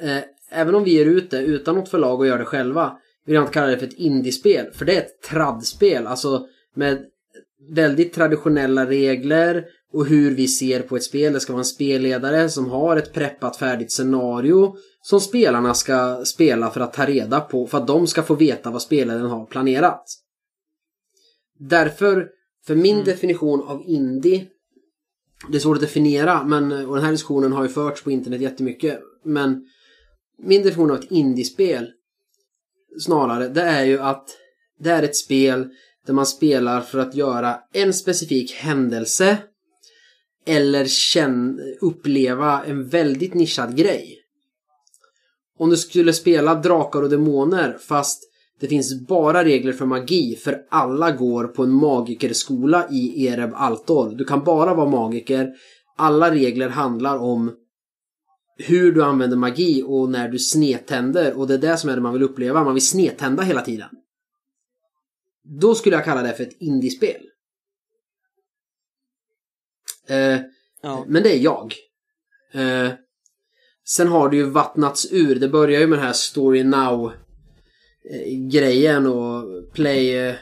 [0.00, 2.98] Eh, även om vi ger ut det utan något förlag och gör det själva.
[3.24, 4.72] Vill jag inte kalla det för ett indiespel.
[4.72, 6.06] För det är ett tradspel.
[6.06, 7.09] Alltså med
[7.68, 11.32] väldigt traditionella regler och hur vi ser på ett spel.
[11.32, 16.70] Det ska vara en spelledare som har ett preppat färdigt scenario som spelarna ska spela
[16.70, 20.04] för att ta reda på, för att de ska få veta vad spelaren har planerat.
[21.58, 22.28] Därför,
[22.66, 24.46] för min definition av indie,
[25.48, 28.40] det är svårt att definiera, men, och den här diskussionen har ju förts på internet
[28.40, 29.64] jättemycket, men
[30.38, 31.90] min definition av ett indiespel
[33.00, 34.28] snarare, det är ju att
[34.78, 35.68] det är ett spel
[36.06, 39.38] där man spelar för att göra en specifik händelse
[40.46, 44.16] eller känn, uppleva en väldigt nischad grej.
[45.58, 48.22] Om du skulle spela Drakar och Demoner fast
[48.60, 54.14] det finns bara regler för magi för alla går på en magikerskola i Ereb Altor.
[54.16, 55.50] Du kan bara vara magiker.
[55.96, 57.52] Alla regler handlar om
[58.58, 62.02] hur du använder magi och när du snedtänder och det är det som är det
[62.02, 62.64] man vill uppleva.
[62.64, 63.88] Man vill snedtända hela tiden.
[65.52, 67.22] Då skulle jag kalla det för ett indiespel.
[70.08, 70.40] Eh,
[70.82, 71.04] Ja.
[71.08, 71.74] men det är jag.
[72.52, 72.90] Eh,
[73.84, 75.34] sen har det ju vattnats ur.
[75.34, 77.12] Det börjar ju med den här Story Now
[78.10, 80.34] eh, grejen och play, eh,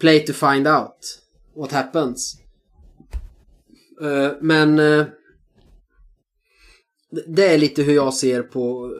[0.00, 1.20] play to find out
[1.56, 2.40] what happens.
[4.02, 4.76] Eh, men
[7.26, 8.92] det- är lite hur jag ser på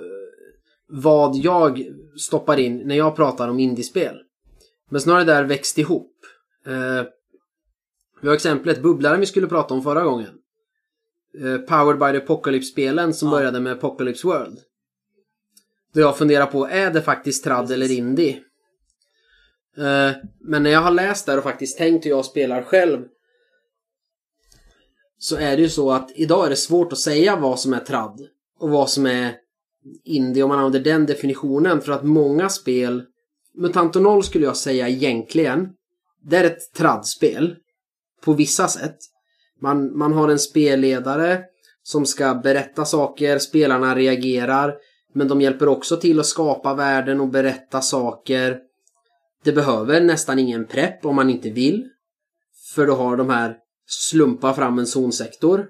[0.89, 1.87] vad jag
[2.19, 4.17] stoppar in när jag pratar om indiespel.
[4.89, 6.15] Men det där växt ihop.
[6.67, 7.03] Eh,
[8.21, 10.35] vi har exemplet bubblaren vi skulle prata om förra gången.
[11.39, 13.35] Eh, Powered by the Apocalypse-spelen som Ja.
[13.35, 14.59] började med Apocalypse World.
[15.95, 18.43] Då jag funderar på, är det faktiskt trad eller indie?
[19.77, 23.07] Eh, men när jag har läst där och faktiskt tänkt hur jag spelar själv
[25.19, 27.81] så är det ju så att idag är det svårt att säga vad som är
[27.81, 29.35] trad och vad som är
[30.05, 33.05] indie om man använder den definitionen för att många spel
[33.55, 35.69] Mutanto 0 skulle jag säga egentligen
[36.23, 37.57] det är ett tradspel
[38.25, 38.97] på vissa sätt.
[39.61, 41.43] Man, man har en spelledare
[41.83, 44.77] som ska berätta saker, spelarna reagerar
[45.15, 48.59] men de hjälper också till att skapa världen och berätta saker.
[49.45, 51.89] Det behöver nästan ingen prepp om man inte vill.
[52.75, 53.57] För då har de här
[53.87, 55.67] slumpa fram en zonsektor.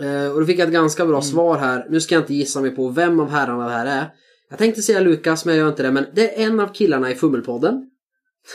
[0.00, 1.86] Eh, och då fick jag ett ganska bra svar här.
[1.90, 4.10] Nu ska jag inte gissa mig på vem av herrarna det här är.
[4.50, 5.90] Jag tänkte säga Lukas men jag gör inte det.
[5.90, 7.90] Men det är en av killarna i Fummelpodden.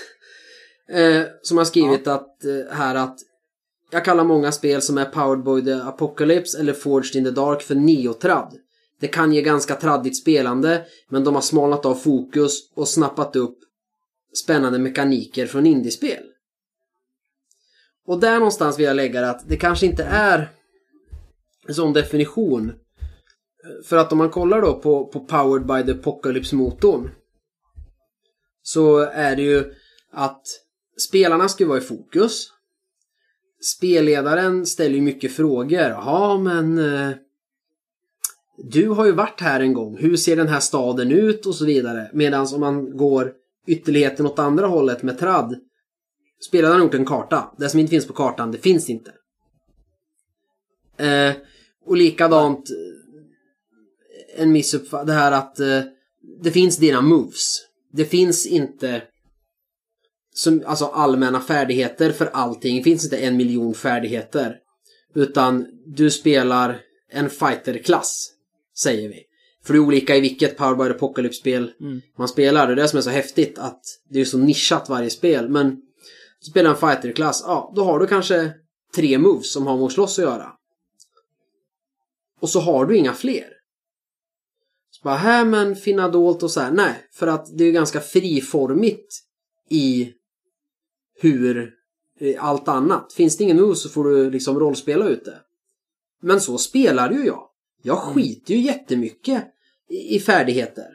[0.89, 3.19] eh, som har skrivit att, eh, här att
[3.91, 7.62] jag kallar många spel som är Powered by the Apocalypse eller Forged in the Dark
[7.62, 8.58] för neotrad.
[8.99, 13.58] Det kan ge ganska traddigt spelande men de har smalnat av fokus och snappat upp
[14.34, 16.23] spännande mekaniker från indiespel.
[18.08, 20.52] Och där någonstans vill jag lägga det att det kanske inte är
[21.67, 22.73] en sån definition.
[23.86, 27.10] För att om man kollar då på, på Powered by the Apocalypse-motorn
[28.62, 29.73] så är det ju
[30.12, 30.41] att
[31.10, 32.47] spelarna ska ju vara i fokus.
[33.77, 35.89] Spelledaren ställer ju mycket frågor.
[35.89, 37.12] Ja, men eh,
[38.58, 39.97] du har ju varit här en gång.
[39.97, 42.10] Hur ser den här staden ut och så vidare.
[42.13, 43.34] Medan om man går
[43.67, 45.60] ytterligheten åt andra hållet med tradd.
[46.47, 47.53] Spelaren har gjort en karta.
[47.58, 49.12] Det som inte finns på kartan, det finns inte.
[50.97, 51.36] Eh,
[51.86, 52.69] och likadant
[54.36, 55.08] en missuppfattning.
[55.08, 55.82] Det här att eh,
[56.42, 57.58] det finns dina moves.
[57.94, 59.02] Det finns inte
[60.34, 62.78] som, alltså allmänna färdigheter för allting.
[62.78, 64.58] Det finns inte en miljon färdigheter.
[65.15, 66.80] Utan du spelar
[67.12, 68.32] en fighterklass,
[68.78, 69.24] säger vi.
[69.63, 72.02] För det är olika i vilket Power by the Apocalypse-spel Mm.
[72.18, 72.68] man spelar.
[72.68, 75.50] Det är det som är så häftigt att det är så nischat varje spel.
[75.50, 75.70] Men
[76.39, 78.52] du spelar en fighterklass, ja då har du kanske
[78.96, 80.52] tre moves som har med att slåss att göra.
[82.39, 83.48] Och så har du inga fler.
[85.00, 86.72] Så bara, här men finna dolt och så här.
[86.72, 89.20] Nej, för att det är ganska friformigt
[89.70, 90.14] i
[91.20, 91.74] hur
[92.20, 93.14] eh, allt annat.
[93.14, 95.40] Finns det ingen move så får du liksom rollspela ut det.
[96.22, 97.50] Men så spelar ju jag.
[97.82, 99.44] Jag skiter ju jättemycket
[99.90, 100.88] i färdigheter.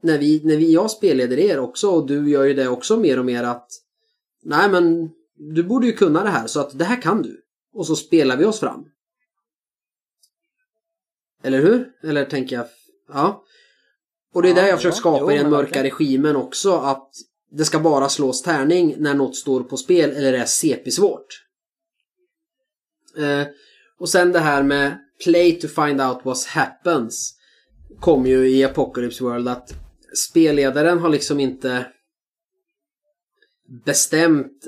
[0.00, 3.18] När vi, när vi, jag spelleder er också och du gör ju det också mer
[3.18, 3.68] och mer att
[4.42, 7.42] Nej men du borde ju kunna det här så att det här kan du.
[7.72, 8.84] Och så spelar vi oss fram.
[11.42, 11.92] Eller hur?
[12.02, 12.66] Eller tänker jag...
[13.14, 13.44] Ja.
[14.34, 15.84] Och det är Ja, det jag försöker skapa Jo, i den mörka verkligen.
[15.98, 16.72] regimen också.
[16.72, 17.10] Att
[17.50, 21.26] det ska bara slås tärning när något står på spel eller är CP-svårt.
[23.18, 23.46] Eh,
[23.98, 27.34] och sen det här med play to find out what happens.
[28.00, 29.74] Kom ju i Apocalypse World att
[30.28, 31.86] spelledaren har liksom inte
[33.84, 34.66] bestämt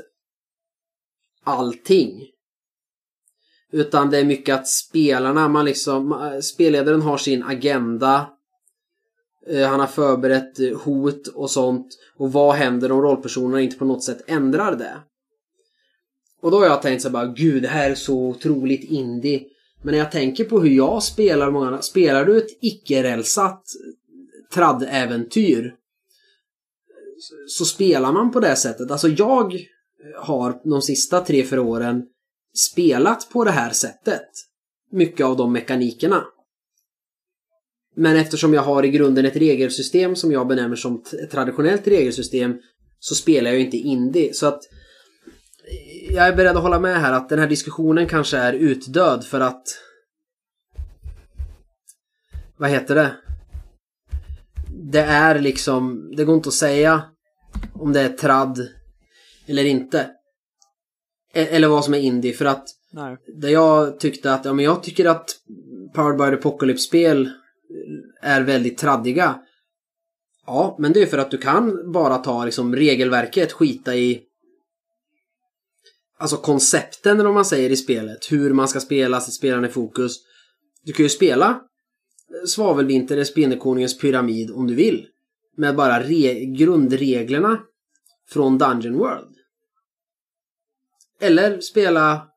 [1.44, 2.30] allting.
[3.72, 8.30] Utan det är mycket att spelarna, man liksom, spelledaren har sin agenda.
[9.46, 11.86] Eh, han har förberett eh, hot och sånt.
[12.16, 14.96] Och vad händer om rollpersonerna inte på något sätt ändrar det?
[16.42, 19.42] Och då har jag tänkt så bara, gud det här är så otroligt indie.
[19.82, 25.74] Men när jag tänker på hur jag spelar många, spelar du ett icke-rälsat eh, tradd-äventyr
[27.48, 28.90] så spelar man på det sättet.
[28.90, 29.58] Alltså jag
[30.16, 32.02] har de sista tre, fyra åren
[32.54, 34.28] spelat på det här sättet.
[34.90, 36.24] Mycket av de mekanikerna.
[37.96, 42.54] Men eftersom jag har i grunden ett regelsystem som jag benämner som ett traditionellt regelsystem
[42.98, 44.34] så spelar jag ju inte indie.
[44.34, 44.60] Så att
[46.10, 49.40] jag är beredd att hålla med här att den här diskussionen kanske är utdöd för
[49.40, 49.62] att
[52.56, 53.16] vad heter det?
[54.92, 57.02] Det är liksom, det går inte att säga
[57.74, 58.68] om det är tradd
[59.46, 60.10] eller inte.
[61.34, 63.16] E- Eller vad som är indie för att Nej.
[63.36, 65.30] där jag tyckte att, ja men jag tycker att
[65.94, 67.30] Powered by the Apocalypse-spel
[68.22, 69.40] är väldigt traddiga.
[70.46, 74.22] Ja, men det är för att du kan bara ta liksom regelverket, skita i
[76.18, 79.70] Alltså koncepten eller vad man säger i spelet, hur man ska spela, sitt spelande i
[79.70, 80.16] fokus.
[80.84, 81.60] Du kan ju spela
[82.46, 85.06] Svavelvinter eller Spindelkonungens pyramid om du vill.
[85.56, 87.60] Med bara re- grundreglerna
[88.28, 89.34] från Dungeon World.
[91.20, 92.28] Eller spela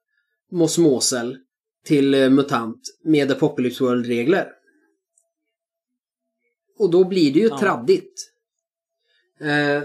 [0.52, 1.38] Mosmosel
[1.86, 4.48] till eh, MUTANT med Apocalypse World-regler.
[6.80, 7.60] Och då blir det ju Ja.
[7.60, 8.32] traddigt.
[9.42, 9.84] Eh,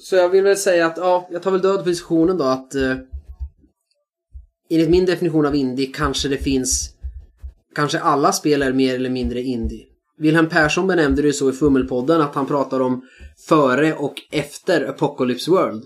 [0.00, 2.74] så jag vill väl säga att, ja, jag tar väl död på diskussionen då att
[2.74, 2.96] eh,
[4.70, 6.94] enligt min definition av indie kanske det finns
[7.74, 9.86] kanske alla spel är mer eller mindre indie.
[10.18, 13.08] Wilhelm Persson benämnde det ju så i Fummelpodden att han pratar om
[13.48, 15.84] före och efter Apocalypse World.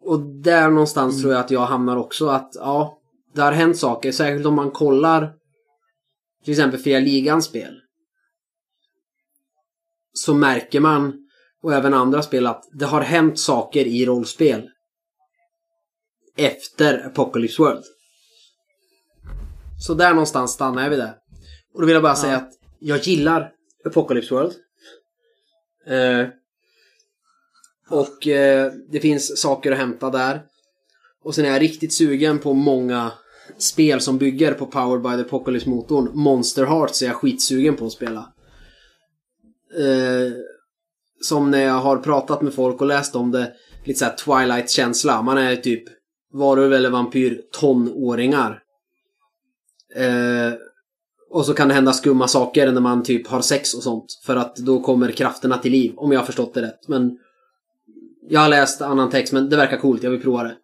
[0.00, 2.98] Och där någonstans tror jag att jag hamnar också att ja,
[3.34, 4.12] det har hänt saker.
[4.12, 5.32] Särskilt om man kollar
[6.44, 7.79] till exempel Fria Ligans spel.
[10.12, 11.28] Så märker man,
[11.62, 14.70] och även andra spel, att det har hänt saker i rollspel.
[16.36, 17.84] Efter Apocalypse World.
[19.80, 21.14] Så där någonstans stannar jag vid det.
[21.74, 23.52] Och då vill jag bara säga att jag gillar
[23.84, 24.52] Apocalypse World.
[25.86, 26.28] Eh,
[27.90, 30.42] och eh, det finns saker att hämta där.
[31.24, 33.12] Och sen är jag riktigt sugen på många
[33.58, 36.10] spel som bygger på Powered by the Apocalypse-motorn.
[36.14, 38.32] Monster Hearts är jag skitsugen på att spela.
[39.78, 40.32] Eh,
[41.20, 43.52] som när jag har pratat med folk och läst om det,
[43.84, 45.22] lite såhär Twilight-känsla.
[45.22, 45.84] Man är typ
[46.32, 48.62] varulv eller vampyr tonåringar.
[49.96, 50.52] Eh,
[51.30, 54.20] och så kan det hända skumma saker när man typ har sex och sånt.
[54.26, 56.88] För att då kommer krafterna till liv, om jag har förstått det rätt.
[56.88, 57.18] Men
[58.28, 60.02] jag har läst annan text, men det verkar coolt.
[60.02, 60.56] Jag vill prova det.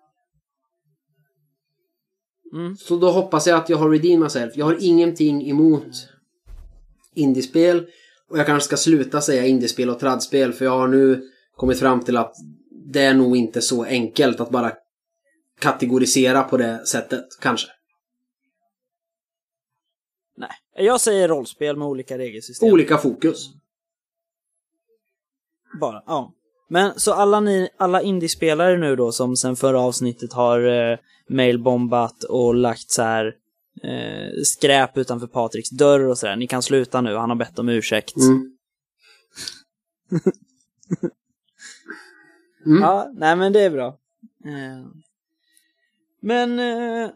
[2.52, 2.76] Mm.
[2.76, 4.52] Så då hoppas jag att jag har redeemed myself.
[4.56, 6.08] Jag har ingenting emot
[7.14, 7.86] indiespel.
[8.30, 12.00] Och jag kanske ska sluta säga indiespel och tradspel för jag har nu kommit fram
[12.00, 12.34] till att
[12.70, 14.72] det är nog inte så enkelt att bara
[15.58, 17.68] kategorisera på det sättet, kanske.
[20.36, 22.72] Nej, jag säger rollspel med olika regelsystem.
[22.72, 23.48] Olika fokus.
[25.80, 26.32] Bara, ja.
[26.68, 30.98] Men så alla ni, alla indiespelare nu då som sen förra avsnittet har eh,
[31.28, 33.34] mailbombat och lagt så här
[33.82, 36.36] eh, skräp utanför Patriks dörr och sådär.
[36.36, 38.16] Ni kan sluta nu, han har bett om ursäkt.
[38.16, 38.52] Mm.
[42.66, 42.82] Mm.
[42.82, 43.98] Ja, nej men det är bra.
[44.44, 44.86] Eh,
[46.20, 47.10] men eh,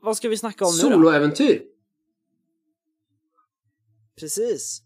[0.00, 0.90] vad ska vi snacka om nu då?
[0.90, 1.62] Soloäventyr.
[4.18, 4.82] Precis.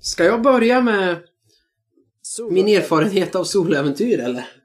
[0.00, 1.22] Ska jag börja med
[2.22, 2.50] Solo.
[2.50, 4.59] min erfarenhet av soloäventyr eller?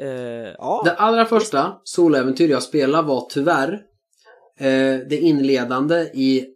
[0.00, 3.72] Eh, ja, Det allra första soloäventyr jag spelade var tyvärr
[4.58, 6.46] eh, det inledande i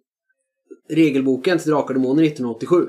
[0.90, 2.86] regelboken till Drakar och Demoner 1987.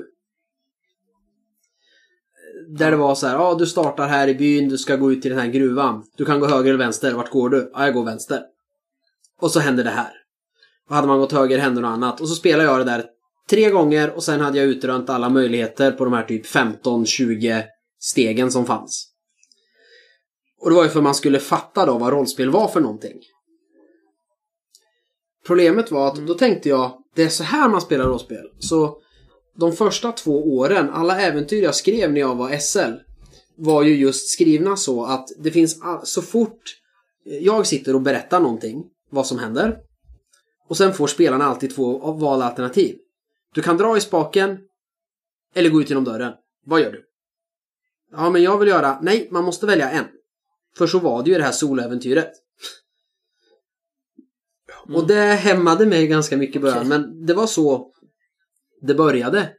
[2.68, 5.22] Där det var så här, ja du startar här i byn, du ska gå ut
[5.22, 6.04] till den här gruvan.
[6.16, 7.70] Du kan gå höger eller vänster, vart går du?
[7.74, 8.42] Ja, jag går vänster.
[9.40, 10.12] Och så händer det här.
[10.88, 12.20] Och hade man gått höger hände något annat.
[12.20, 13.04] Och så spelade jag det där
[13.50, 17.62] tre gånger och sen hade jag utrönt alla möjligheter på de här typ 15-20
[18.00, 19.15] stegen som fanns.
[20.60, 23.20] Och det var ju för att man skulle fatta då vad rollspel var för någonting.
[25.46, 28.50] Problemet var att då tänkte jag, det är så här man spelar rollspel.
[28.58, 29.02] Så
[29.56, 32.92] de första två åren, alla äventyr jag skrev när jag var SL,
[33.56, 36.62] var ju just skrivna så att det finns så fort
[37.24, 39.78] jag sitter och berättar någonting, vad som händer,
[40.68, 42.96] och sen får spelarna alltid två valalternativ.
[43.54, 44.58] Du kan dra i spaken
[45.54, 46.32] eller gå ut genom dörren.
[46.66, 47.04] Vad gör du?
[48.12, 48.98] Ja, men jag vill göra...
[49.02, 50.04] Nej, man måste välja en.
[50.78, 52.32] För så var det ju i det här soläventyret.
[54.94, 56.88] Och det hämmade mig ganska mycket i början, Okej.
[56.88, 57.90] men det var så
[58.82, 59.52] det började.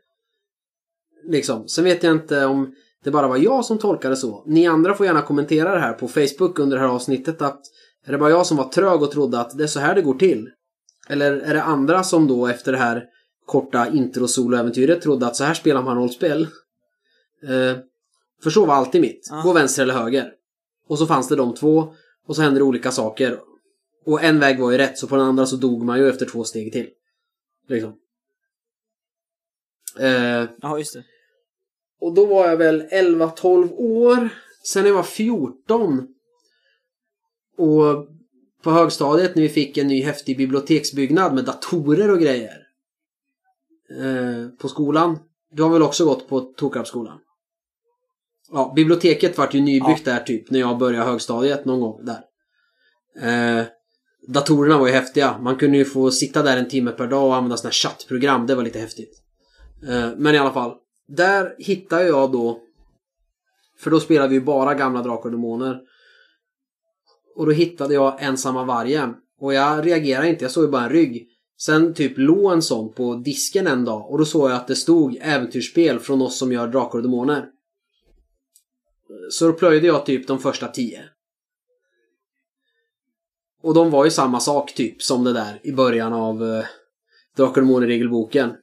[1.24, 1.68] Liksom.
[1.68, 4.44] Sen vet jag inte om det bara var jag som tolkade så.
[4.48, 7.62] Ni andra får gärna kommentera det här på Facebook under det här avsnittet att
[8.06, 10.02] är det bara jag som var trög och trodde att det är så här det
[10.02, 10.50] går till?
[11.10, 13.04] Eller är det andra som då efter det här
[13.46, 16.42] korta intro-soloäventyret trodde att så här spelar man rollspel?
[17.44, 17.78] Eh,
[18.44, 19.30] för så var alltid mitt.
[19.44, 20.32] Gå vänster eller höger.
[20.88, 21.94] Och så fanns det de två.
[22.28, 23.40] Och så hände det olika saker.
[24.06, 26.26] Och en väg var ju rätt, så på den andra så dog man ju efter
[26.26, 26.90] två steg till.
[27.68, 27.94] Liksom.
[30.00, 31.04] Eh, ja just det.
[32.02, 34.30] och då var jag väl 11-12 år.
[34.64, 36.08] Sen när jag var 14.
[37.58, 38.08] Och
[38.62, 42.68] på högstadiet när vi fick en ny häftig biblioteksbyggnad med datorer och grejer.
[43.90, 45.20] Eh, på skolan.
[45.52, 47.20] Du har väl också gått på Tokarpsskolan?
[48.52, 52.20] Ja, biblioteket vart ju nybyggt där typ när jag började högstadiet någon gång där.
[53.22, 53.66] Eh,
[54.28, 55.38] datorerna var ju häftiga.
[55.38, 58.48] Man kunde ju få sitta där en timme per dag och använda sådana här chattprogram.
[58.48, 59.22] Det var lite häftigt.
[59.88, 60.74] Eh, men i alla fall.
[61.08, 62.62] Där hittade jag då
[63.80, 65.80] för då spelade vi ju bara gamla Drakar och Demoner.
[67.36, 69.16] Och då hittade jag Ensamma Vargen.
[69.40, 71.28] Och jag reagerade inte, jag såg ju bara en rygg.
[71.60, 74.76] Sen typ låg en sån på disken en dag och då såg jag att det
[74.76, 77.46] stod äventyrsspel från oss som gör Drakar och Demoner.
[79.30, 81.04] Så då plöjde jag typ de första tio.
[83.62, 86.66] Och de var ju samma sak typ som det där i början av uh,
[87.38, 88.54] Drakar och Demoner-regelboken.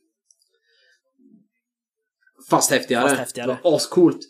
[2.50, 3.08] Fast häftigare.
[3.08, 3.58] Fast häftigare.
[3.62, 4.20] Det var ascoolt.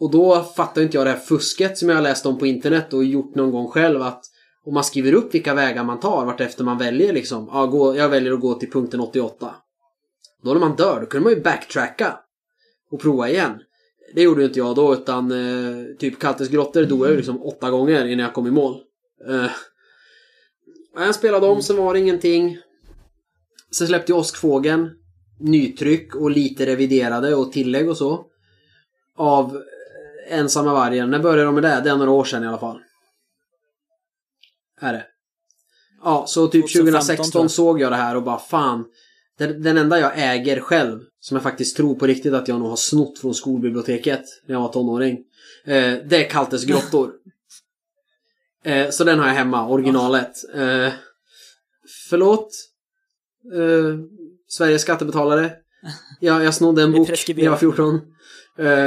[0.00, 3.04] Och då fattade inte jag det här fusket som jag läst om på internet och
[3.04, 4.24] gjort någon gång själv att
[4.64, 7.50] om man skriver upp vilka vägar man tar vartefter man väljer liksom.
[7.52, 9.54] Ja, gå, jag väljer att gå till punkten 88.
[10.42, 12.18] Då när man dör, då kunde man ju backtracka.
[12.90, 13.60] Och prova igen.
[14.14, 17.42] Det gjorde ju inte jag då utan eh, typ Kaltes grottor dog jag ju liksom
[17.42, 18.80] åtta gånger innan jag kom i mål.
[19.28, 19.50] Eh,
[20.96, 22.58] jag spelade om, sen var det ingenting.
[23.70, 24.90] Sen släppte jag Åskfågeln.
[25.40, 28.24] Nytryck och lite reviderade och tillägg och så.
[29.16, 29.62] Av
[30.28, 31.10] Ensamma vargen.
[31.10, 31.80] När började de med det?
[31.84, 32.80] Det är några år sedan i alla fall.
[34.80, 35.06] Är det.
[36.02, 37.50] Ja, så typ 2015 2016 tror jag.
[37.50, 38.84] såg jag det här och bara fan.
[39.38, 42.68] Den, den enda jag äger själv, som jag faktiskt tror på riktigt att jag nog
[42.68, 45.18] har snott från skolbiblioteket när jag var tonåring.
[45.64, 47.12] Eh, det är Kaltes grottor.
[48.64, 50.54] eh, så den har jag hemma, originalet.
[50.54, 50.92] Eh,
[52.10, 52.50] förlåt?
[53.54, 53.98] Eh,
[54.48, 55.52] Sveriges skattebetalare.
[56.20, 58.00] Jag, jag snodde en bok när jag var 14.
[58.58, 58.84] Eh,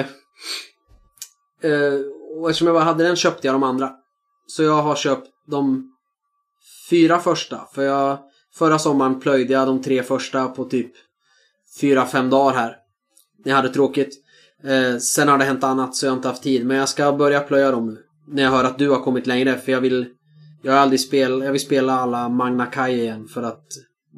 [1.71, 1.99] eh,
[2.37, 3.91] och eftersom jag bara hade den köpte jag de andra.
[4.47, 5.91] Så jag har köpt de
[6.89, 7.67] fyra första.
[7.73, 8.19] För jag,
[8.53, 10.91] förra sommaren plöjde jag de tre första på typ
[11.81, 12.75] fyra, fem dagar här.
[13.43, 14.23] Jag hade tråkigt.
[14.63, 16.65] Eh, sen har det hänt annat så jag har inte haft tid.
[16.65, 17.97] Men jag ska börja plöja dem nu.
[18.27, 19.57] När jag hör att du har kommit längre.
[19.57, 20.05] För jag vill...
[20.63, 23.27] Jag har aldrig spel, jag vill spela alla Magna Kai igen.
[23.27, 23.65] För att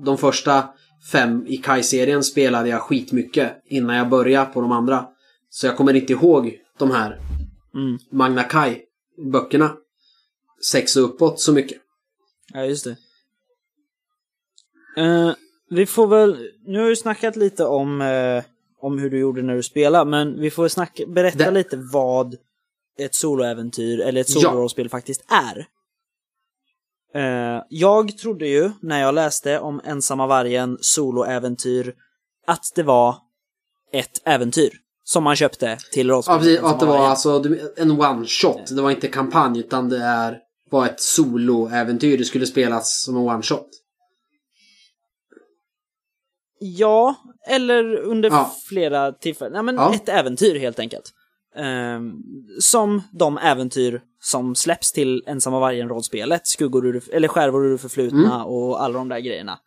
[0.06, 0.70] de första
[1.12, 5.06] fem i Kai-serien spelade jag skitmycket innan jag började på de andra.
[5.50, 7.20] Så jag kommer inte ihåg de här
[7.76, 7.98] Mm.
[8.12, 9.78] Magna Kai-böckerna.
[10.72, 11.82] Sex och uppåt så mycket.
[12.54, 12.98] Ja, just det.
[14.98, 15.32] Eh,
[15.70, 18.44] vi får väl, nu har vi snackat lite om, eh,
[18.82, 22.36] om hur du gjorde när du spelade, men vi får snacka, berätta Det- lite vad
[23.00, 24.42] ett soloäventyr eller ett Ja.
[24.42, 25.68] solorollspel faktiskt är.
[27.16, 31.94] Eh, jag trodde ju, när jag läste om Ensamma vargen soloäventyr,
[32.48, 33.16] att det var
[33.94, 34.70] ett äventyr
[35.04, 36.48] som man köpte till Ja, rollspelet.
[36.48, 37.10] Ensamma Att det var vargen.
[37.10, 37.44] alltså
[37.78, 38.76] en one-shot.
[38.76, 40.40] Det var inte kampanj utan det är,
[40.70, 42.18] var ett soloäventyr.
[42.18, 43.68] Det skulle spelas som en one-shot.
[46.66, 47.16] Ja,
[47.48, 48.56] eller under Ja.
[48.70, 49.54] flera tillfällen.
[49.54, 49.94] Nej, men Ja.
[49.96, 51.14] ett äventyr helt enkelt.
[51.56, 52.14] Ehm,
[52.60, 58.84] som de äventyr som släpps till Ensamma vargen-rollspelet, Skuggor ur, eller Skärvor ur förflutna och
[58.84, 59.60] alla de där grejerna.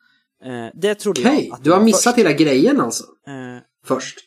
[0.44, 1.32] Eh, det trodde Mm.
[1.34, 2.18] Okej, jag att du har missat först.
[2.18, 3.05] hela grejen alltså.
[3.26, 4.18] Eh, Först.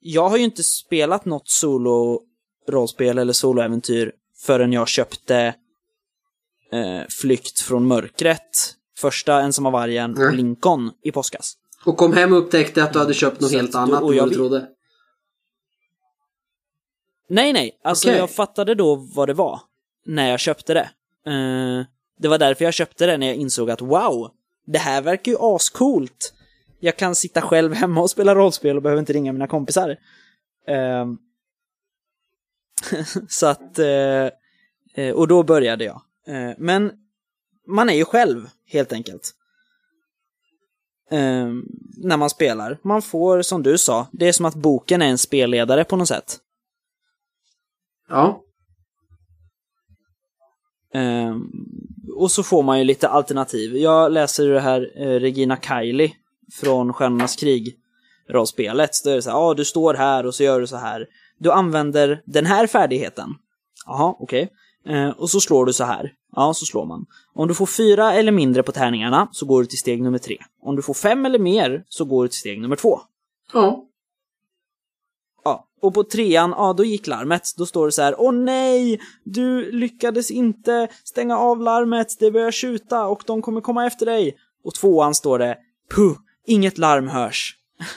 [0.00, 4.12] jag har ju inte spelat något solo-rollspel eller soloäventyr
[4.46, 5.54] förrän jag köpte
[6.72, 10.32] eh, Flykt från mörkret, första Ensamma vargen och.
[10.32, 11.56] Lincoln i påskas.
[11.84, 14.16] Och kom hem och upptäckte att du hade köpt något Så helt annat och än
[14.16, 14.68] jag vad du trodde.
[17.28, 17.80] Nej, nej.
[17.84, 18.18] Alltså Okej.
[18.18, 19.60] jag fattade då vad det var
[20.06, 20.90] när jag köpte det.
[21.26, 21.86] Eh,
[22.18, 24.30] det var därför jag köpte det när jag insåg att wow,
[24.66, 26.34] det här verkar ju ascoolt.
[26.80, 29.96] Jag kan sitta själv hemma och spela rollspel och behöver inte ringa mina kompisar.
[30.66, 31.06] Eh,
[33.28, 36.02] så att, eh, och då började jag.
[36.58, 36.92] Men
[37.70, 39.34] man är ju själv, helt enkelt.
[41.10, 41.48] Eh,
[41.96, 42.78] när man spelar.
[42.82, 46.08] Man får, som du sa, det är som att boken är en spelledare på något
[46.08, 46.38] sätt.
[48.08, 48.42] Ja.
[50.94, 51.50] Ehm,
[52.16, 53.76] och så får man ju lite alternativ.
[53.76, 56.12] Jag läser det här eh, Regina Kylie
[56.60, 57.76] från Stjärnornas krig
[58.28, 58.90] rollspelet.
[59.04, 61.06] Då är det så här, ja du står här och så gör du så här.
[61.38, 63.28] Du använder den här färdigheten.
[63.86, 64.52] Jaha, okej.
[64.86, 66.12] Eh, och så slår du så här.
[66.36, 67.06] Ja, så slår man.
[67.34, 70.38] Om du får fyra eller mindre på tärningarna så går du till steg nummer tre.
[70.62, 73.00] Om du får fem eller mer så går du till steg nummer två.
[73.52, 73.86] Ja.
[75.44, 77.42] Ja, och på trean, ja då gick larmet.
[77.56, 82.50] Då står det så här, åh nej, du lyckades inte stänga av larmet, det börjar
[82.50, 84.36] tjuta och de kommer komma efter dig.
[84.64, 85.58] Och tvåan står det,
[85.94, 86.12] puh,
[86.46, 87.56] inget larm hörs.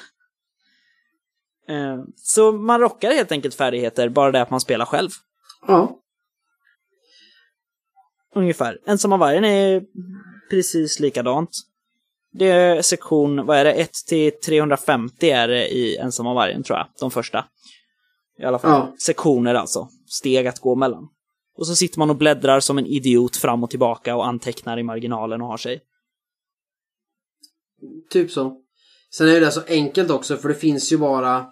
[1.67, 5.09] Eh, så man rockar helt enkelt färdigheter, bara det att man spelar själv.
[5.67, 6.02] Ja.
[8.35, 8.79] Ungefär.
[8.85, 9.83] Ensamma vargen är
[10.49, 11.49] precis likadant.
[12.31, 16.77] Det är sektion, vad är det, 1 till 350 är det i Ensamma vargen tror
[16.77, 17.45] jag, de första.
[18.39, 18.71] I alla fall.
[18.71, 18.95] Ja.
[19.05, 19.87] Sektioner alltså.
[20.07, 21.09] Steg att gå mellan.
[21.57, 24.83] Och så sitter man och bläddrar som en idiot fram och tillbaka och antecknar i
[24.83, 25.81] marginalen och har sig.
[28.09, 28.57] Typ så.
[29.11, 31.45] Sen är det så enkelt också för det finns ju bara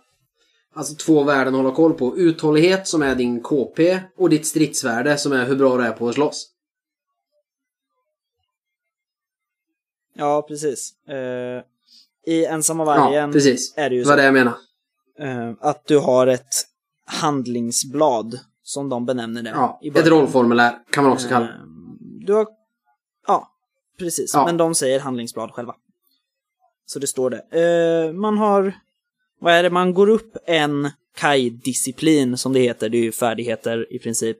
[0.73, 2.17] Alltså två värden att hålla koll på.
[2.17, 6.09] Uthållighet som är din KP och ditt stridsvärde som är hur bra du är på
[6.09, 6.50] att slåss.
[10.21, 10.93] Ja, precis.
[11.07, 11.61] Eh,
[12.33, 13.73] I Ensamma Ja, vargen precis.
[13.77, 14.55] är det ju Det var så det jag menade.
[15.19, 16.53] eh, att du har ett
[17.05, 19.49] handlingsblad, som de benämner det.
[19.49, 21.51] Ja, ett rollformulär kan man också kalla det.
[21.51, 21.59] Eh,
[22.25, 22.47] Du har...
[23.27, 23.47] Ja,
[23.99, 24.31] precis.
[24.33, 24.45] Ja.
[24.45, 25.75] Men de säger handlingsblad själva.
[26.85, 27.59] Så det står det.
[28.07, 28.73] Eh, man har...
[29.39, 29.69] Vad är det?
[29.69, 32.89] Man går upp en Kai-disciplin, som det heter.
[32.89, 34.37] Det är ju färdigheter i princip.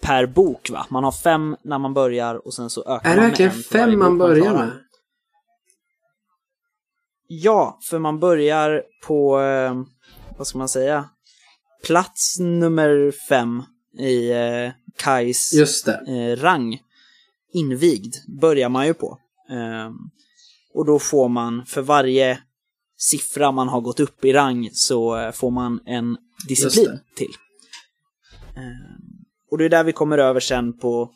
[0.00, 0.86] Per bok, va?
[0.90, 3.50] Man har fem när man börjar och sen så ökar Är man det med verkligen
[3.52, 4.70] en för varje fem man börjar med?
[7.34, 9.82] Ja, för man börjar på, eh,
[10.38, 11.08] vad ska man säga,
[11.86, 13.62] plats nummer fem
[13.98, 15.52] i eh, Kais
[15.88, 16.78] eh, rang.
[17.52, 19.18] Invigd börjar man ju på.
[19.50, 19.94] Ehm,
[20.74, 22.38] och då får man för varje
[22.96, 26.16] siffra man har gått upp i rang så eh, får man en
[26.48, 27.32] disciplin till.
[28.56, 31.10] Ehm, och det är där vi kommer över sen på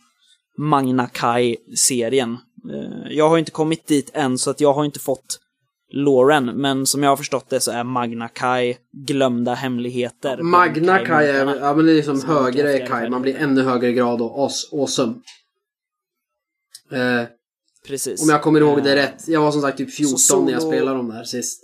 [0.59, 2.39] Magna Kai-serien.
[2.73, 5.41] Eh, jag har inte kommit dit än så att jag har inte fått
[5.93, 10.43] Lauren, men som jag har förstått det så är Magna Kai glömda hemligheter.
[10.43, 13.11] Magna Kai är, ja men det är liksom Som man högre Kai.
[13.11, 15.15] Man blir ännu högre grad och as, awesome.
[16.93, 17.23] Eh,
[17.87, 18.23] Precis.
[18.23, 19.29] om jag kommer ihåg det Eh, rätt.
[19.29, 21.63] Jag var som sagt typ 14 när jag solo- spelade dem där sist.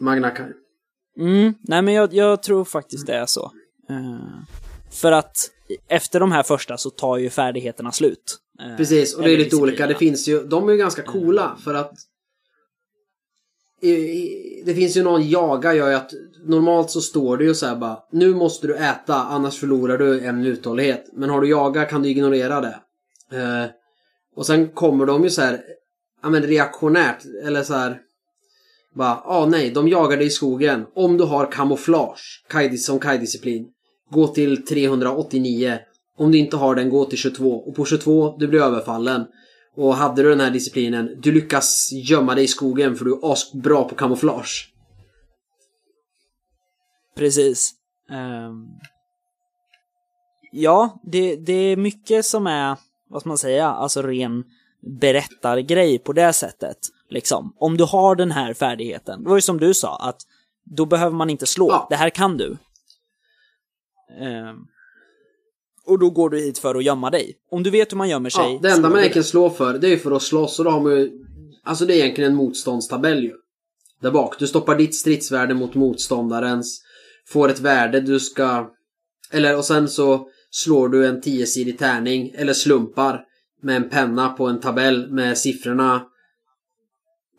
[0.00, 0.46] Magna Kai.
[1.18, 3.52] Mm, nej men jag, jag tror faktiskt det är så.
[3.90, 4.42] Eh,
[4.90, 5.50] för att
[5.88, 8.38] efter de här första så tar ju färdigheterna slut.
[8.60, 9.86] Eh, Precis, och det är lite olika.
[9.86, 11.92] Det finns ju, de är ju ganska coola för att
[14.64, 16.10] det finns ju någon jaga gör ju att
[16.44, 20.20] normalt så står det ju så här bara nu måste du äta annars förlorar du
[20.20, 21.04] en uthållighet.
[21.12, 22.80] Men har du jaga kan du ignorera det.
[23.38, 23.70] Eh,
[24.36, 25.60] och sen kommer de ju så här
[26.22, 27.98] ja men reaktionärt, eller så här.
[28.94, 30.86] Bara, ah nej, de jagar dig i skogen.
[30.94, 33.66] Om du har kamouflage kaj, som kajdisciplin,
[34.10, 35.78] gå till 389.
[36.18, 37.50] Om du inte har den, gå till 22.
[37.50, 39.24] Och på 22, du blir överfallen.
[39.76, 43.32] Och hade du den här disciplinen, du lyckas gömma dig i skogen för du är
[43.32, 44.72] asbra på kamouflage.
[47.16, 47.74] Precis.
[48.10, 48.66] Ehm,
[50.52, 52.76] ja, det, det är mycket som är,
[53.08, 54.44] vad ska man säga, alltså ren
[55.00, 56.78] berättargrej på det sättet.
[57.08, 57.56] Liksom.
[57.56, 60.22] Om du har den här färdigheten, det var ju som du sa, att
[60.64, 61.68] då behöver man inte slå.
[61.70, 61.86] Ja.
[61.90, 62.56] Det här kan du.
[64.20, 64.56] Ehm,
[65.86, 67.34] och då går du hit för att gömma dig.
[67.50, 68.52] Om du vet hur man gömmer sig.
[68.52, 70.80] Ja, det enda man egentligen slår för, det är för att slåss och då har
[70.80, 71.10] man ju...
[71.64, 73.32] Alltså det är egentligen en motståndstabell ju.
[74.00, 74.38] Där bak.
[74.38, 76.82] Du stoppar ditt stridsvärde mot motståndarens.
[77.28, 78.70] Får ett värde du ska...
[79.30, 83.24] Eller och sen så slår du en 10-sidig tärning, eller slumpar,
[83.62, 86.06] med en penna på en tabell med siffrorna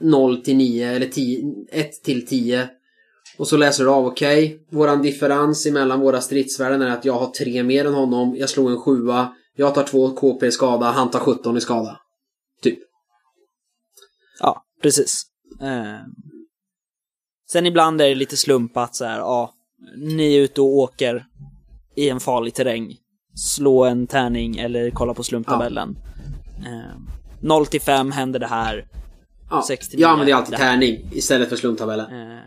[0.01, 2.69] 0 till 9 eller 10, 1 till 10.
[3.37, 7.27] Och så läser du av, okej, våran differens emellan våra stridsvärden är att jag har
[7.27, 9.07] 3 mer än honom, jag slår en 7
[9.55, 11.99] jag tar 2 KP i skada, han tar 17 i skada.
[12.61, 12.79] Typ.
[14.39, 15.23] Ja, precis.
[15.61, 15.99] Ehm.
[17.51, 19.53] Sen ibland är det lite slumpat så här, ja,
[19.97, 21.25] ni är ute och åker
[21.95, 22.97] i en farlig terräng.
[23.35, 25.97] Slå en tärning eller kolla på slumptabellen.
[26.65, 27.07] Ehm.
[27.41, 28.87] 0 till 5 händer det här.
[29.49, 32.11] Ja, 6 till jag 9 använder ju alltid det tärning istället för slumptabellen.
[32.11, 32.39] Ehm.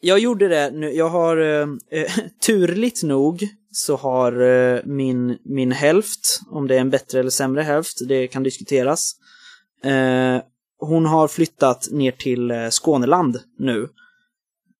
[0.00, 0.08] Ja.
[0.08, 2.12] Jag gjorde det nu, jag har eh, eh,
[2.46, 7.62] turligt nog så har eh, min, min hälft, om det är en bättre eller sämre
[7.62, 9.12] hälft, det kan diskuteras.
[9.84, 10.42] Eh,
[10.78, 13.88] hon har flyttat ner till eh, Skåneland nu.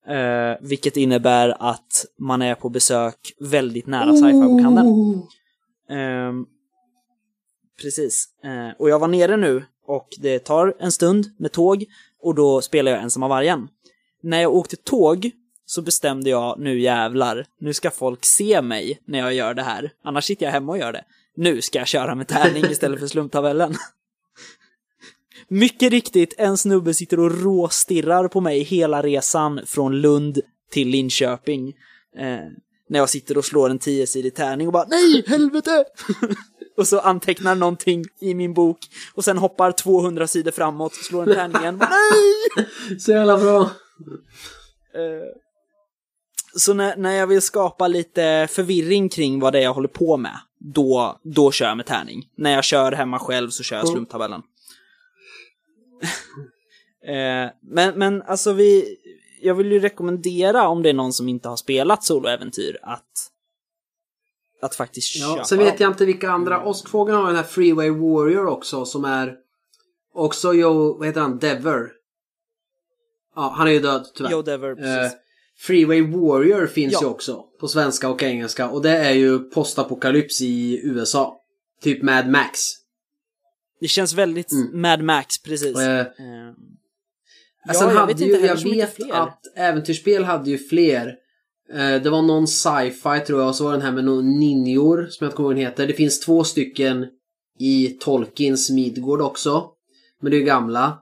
[0.08, 5.22] Eh, vilket innebär att man är på besök väldigt nära sci-fi-bokhandeln.
[5.90, 6.46] Ehm,
[7.82, 8.24] precis.
[8.44, 11.84] Eh, och jag var nere nu och det tar en stund med tåg
[12.22, 13.68] och då spelar jag Ensamma vargen.
[14.26, 15.30] När jag åkte tåg
[15.66, 19.92] så bestämde jag, nu jävlar, nu ska folk se mig när jag gör det här.
[20.04, 21.04] Annars sitter jag hemma och gör det.
[21.36, 23.74] Nu ska jag köra med tärning istället för slumptabellen.
[25.48, 31.68] Mycket riktigt, en snubbe sitter och råstirrar på mig hela resan från Lund till Linköping.
[32.16, 32.38] Eh,
[32.88, 35.84] när jag sitter och slår en 10-sidig tärning och bara nej, helvete!
[36.76, 38.78] och så antecknar någonting i min bok
[39.14, 42.98] och sen hoppar 200 sidor framåt, slår en tärning igen, nej!
[42.98, 43.70] Så jävla bra.
[44.94, 45.26] Eh,
[46.58, 50.16] Så när, när jag vill skapa lite förvirring kring vad det är jag håller på
[50.16, 52.28] med, då, då kör jag med tärning.
[52.36, 53.94] När jag kör hemma själv så kör jag Mm.
[53.94, 54.42] slumptabellen.
[57.06, 58.96] eh, men, men alltså vi,
[59.42, 63.30] jag vill ju rekommendera om det är någon som inte har spelat soloäventyr att,
[64.62, 66.64] att faktiskt Ja, köpa sen vet jag inte vilka andra.
[66.64, 69.36] Åskfågeln har den här Freeway Warrior också som är
[70.14, 71.90] också Joe, vad heter han, Dever.
[73.36, 74.30] Ja, han är ju död tyvärr.
[74.30, 75.18] Joe Dever, Eh, precis.
[75.58, 76.98] Freeway Warrior finns Ja.
[77.02, 81.40] ju också på svenska och engelska och det är ju postapokalyps i USA.
[81.82, 82.58] Typ Mad Max.
[83.80, 84.80] det känns väldigt mm.
[84.80, 85.76] Mad Max, precis.
[85.78, 86.06] Eh, Eh,
[87.68, 89.12] Ja, Sen jag hade vet ju, inte jag vet fler.
[89.14, 91.14] att äventyrsspel hade ju fler.
[91.74, 95.06] Eh, det var någon sci-fi tror jag och så var den här med någon ninjor
[95.10, 95.86] som jag inte kommer ihåg heter.
[95.86, 97.06] Det finns två stycken
[97.58, 99.64] i Tolkiens Midgård också.
[100.22, 100.98] Men det är ju gamla.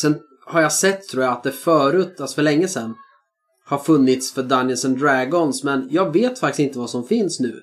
[0.00, 0.18] Sen
[0.48, 2.94] har jag sett tror jag att det förut, alltså för länge sedan,
[3.64, 7.60] har funnits för Dungeons and Dragons men jag vet faktiskt inte vad som finns nu.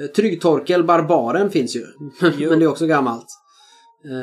[0.00, 1.86] Eh, Trygg Torkel, Barbaren finns ju.
[2.20, 3.26] Men det är också gammalt.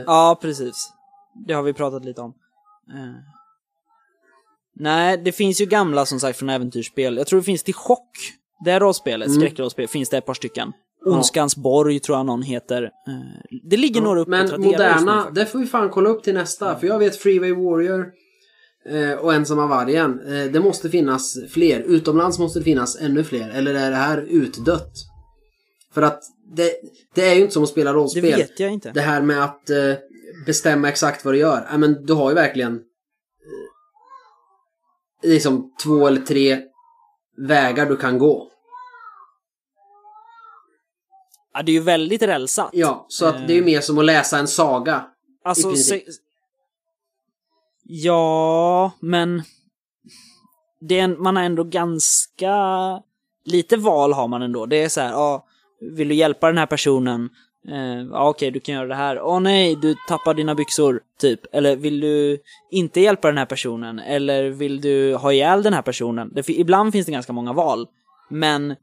[0.06, 0.92] Ja, precis.
[1.48, 2.34] Det har vi pratat lite om.
[2.94, 3.16] Eh.
[4.76, 7.18] Nej, det finns ju gamla som sagt från äventyrsspel.
[7.18, 8.10] Jag tror det finns till Chock.
[8.66, 9.40] Det här rollspelet, Mm.
[9.42, 10.74] skräckrollspel, finns det ett par stycken.
[11.06, 12.84] Ondskans borg tror jag någon heter.
[12.84, 16.80] Eh, Det ligger några uppe Men moderna, det får vi fan kolla upp till nästa.
[16.80, 18.06] För jag vet Freeway Warrior
[18.90, 20.20] eh, och Ensamma Vargen.
[20.20, 21.80] Eh, det måste finnas fler.
[21.80, 23.50] Utomlands måste det finnas ännu fler.
[23.50, 24.92] Eller är det här utdött?
[25.94, 26.22] För att
[26.56, 26.72] det,
[27.16, 28.22] det är ju inte som att spela Det rollspel.
[28.24, 28.92] vet jag inte.
[28.92, 29.70] Det här med att
[30.46, 31.68] bestämma exakt vad du gör.
[31.72, 32.82] Ja, men du har ju verkligen
[35.24, 36.60] liksom två eller tre
[37.38, 38.52] vägar du kan gå.
[41.56, 42.70] Ja, det är ju väldigt rälsat.
[42.74, 45.06] Ja, så att det är ju mer som att läsa en saga.
[45.44, 46.04] Alltså, se...
[47.84, 49.44] Ja, men...
[50.80, 52.56] Det är en, man har ändå ganska...
[53.46, 54.66] Lite val har man ändå.
[54.66, 55.46] Det är så här, ja,
[55.82, 57.30] vill du hjälpa den här personen?
[57.68, 59.22] Eh, ja, okej, du kan göra det här.
[59.22, 61.40] Åh nej, du tappar dina byxor, typ.
[61.52, 62.38] Eller vill du
[62.72, 64.00] inte hjälpa den här personen?
[64.00, 66.32] Eller vill du ha ihjäl den här personen?
[66.34, 67.88] Det, ibland finns det ganska många val.
[68.30, 68.76] Men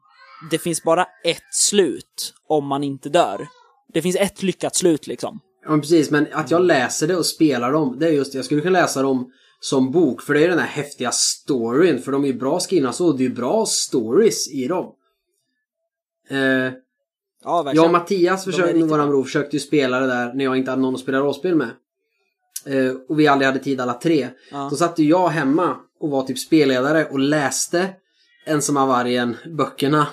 [0.51, 3.49] det finns bara ett slut om man inte dör.
[3.93, 5.40] Det finns ett lyckat slut liksom.
[5.64, 6.11] Ja, men precis.
[6.11, 8.38] Men att jag läser det och spelar dem, det är just det.
[8.38, 12.03] Jag skulle kunna läsa dem som bok, för det är den här häftiga storyn.
[12.03, 14.93] För de är ju bra skrivna så, det är ju bra stories i dem.
[16.30, 16.72] Eh,
[17.45, 17.86] Ja, jag verkligen.
[17.86, 20.95] och Mattias, försökte, våran bror, försökte ju spela det där när jag inte hade någon
[20.95, 21.70] att spela rollspel med.
[22.66, 24.28] Eh, och vi aldrig hade tid alla tre.
[24.51, 24.68] Ja.
[24.70, 27.90] Då satt ju jag hemma och var typ spelledare och läste
[28.47, 30.07] Ensamma vargen böckerna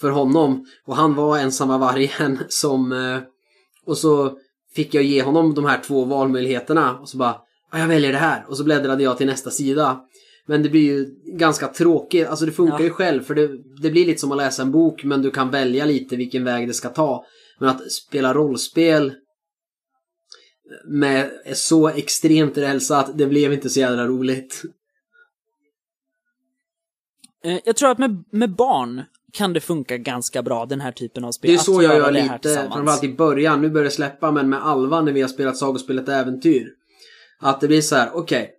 [0.00, 0.66] för honom.
[0.86, 2.92] Och han var ensamma vargen som...
[2.92, 3.18] Eh,
[3.84, 4.38] och så
[4.74, 7.36] fick jag ge honom de här två valmöjligheterna och så bara
[7.72, 10.00] "Ja, jag väljer det här och så bläddrade jag till nästa sida.
[10.46, 11.06] Men det blir ju
[11.38, 12.84] ganska tråkigt, alltså det funkar Ja.
[12.84, 13.48] ju själv för det,
[13.82, 16.68] det blir lite som att läsa en bok men du kan välja lite vilken väg
[16.68, 17.24] det ska ta.
[17.58, 19.12] Men att spela rollspel
[20.88, 24.62] med så extremt rälsat, det blev inte så jävla roligt.
[27.44, 29.02] Eh, Jag tror att med, med barn
[29.32, 31.50] kan det funka ganska bra, den här typen av spel.
[31.50, 33.60] Det är så jag gör lite, framförallt i början.
[33.60, 36.68] Nu börjar det släppa, men med Alva när vi har spelat sagospelet Äventyr.
[37.40, 38.50] Att det blir så här, okej.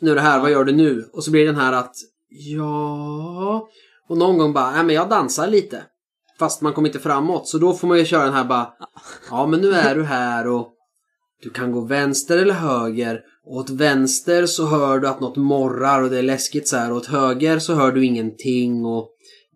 [0.00, 1.10] nu är det här, vad gör du nu?
[1.12, 1.94] Och så blir den här att,
[2.28, 3.68] ja...
[4.08, 5.82] Och någon gång bara, nej men jag dansar lite.
[6.38, 7.48] Fast man kommer inte framåt.
[7.48, 8.72] Så då får man ju köra den här bara,
[9.30, 10.74] ja men nu är du här och
[11.42, 13.20] du kan gå vänster eller höger.
[13.46, 16.90] Och åt vänster så hör du att något morrar och det är läskigt så här.
[16.90, 19.10] Och åt höger så hör du ingenting och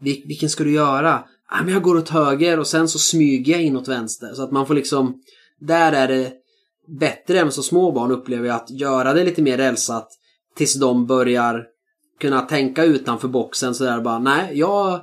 [0.05, 1.25] vil- vilken ska du göra?
[1.49, 4.35] Ah, men jag går åt höger och sen så smyger jag in åt vänster.
[4.35, 5.23] Så att man får liksom,
[5.61, 6.33] där är det
[6.99, 10.09] bättre än så små barn upplever jag att göra det lite mer rälsat
[10.57, 11.67] tills de börjar
[12.21, 15.01] kunna tänka utanför boxen sådär bara nej, jag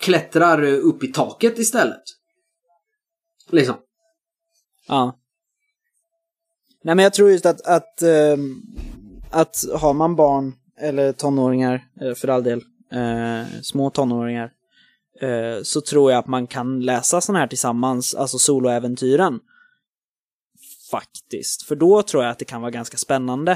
[0.00, 2.02] klättrar upp i taket istället.
[3.50, 3.74] Liksom.
[4.88, 5.18] Ja.
[6.84, 8.38] Nej men jag tror just att, att, att,
[9.30, 12.62] att har man barn eller tonåringar, eh, för all del,
[12.92, 14.52] eh, små tonåringar,
[15.20, 19.40] eh, så tror jag att man kan läsa sådana här tillsammans, alltså soloäventyren.
[20.90, 21.62] Faktiskt.
[21.62, 23.52] För då tror jag att det kan vara ganska spännande.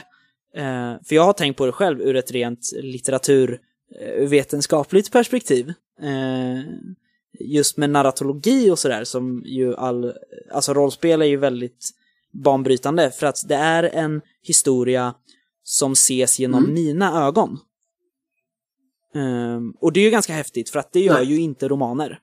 [0.54, 5.72] Eh, för jag har tänkt på det själv ur ett rent litteraturvetenskapligt perspektiv.
[6.02, 6.60] Eh,
[7.40, 10.12] just med narratologi och sådär som ju all,
[10.52, 11.90] alltså rollspel är ju väldigt
[12.32, 15.14] banbrytande för att det är en historia
[15.62, 16.74] som ses genom Mm.
[16.74, 17.58] mina ögon.
[19.14, 21.24] Ehm, och det är ju ganska häftigt för att det gör Nej.
[21.24, 22.18] ju inte romaner.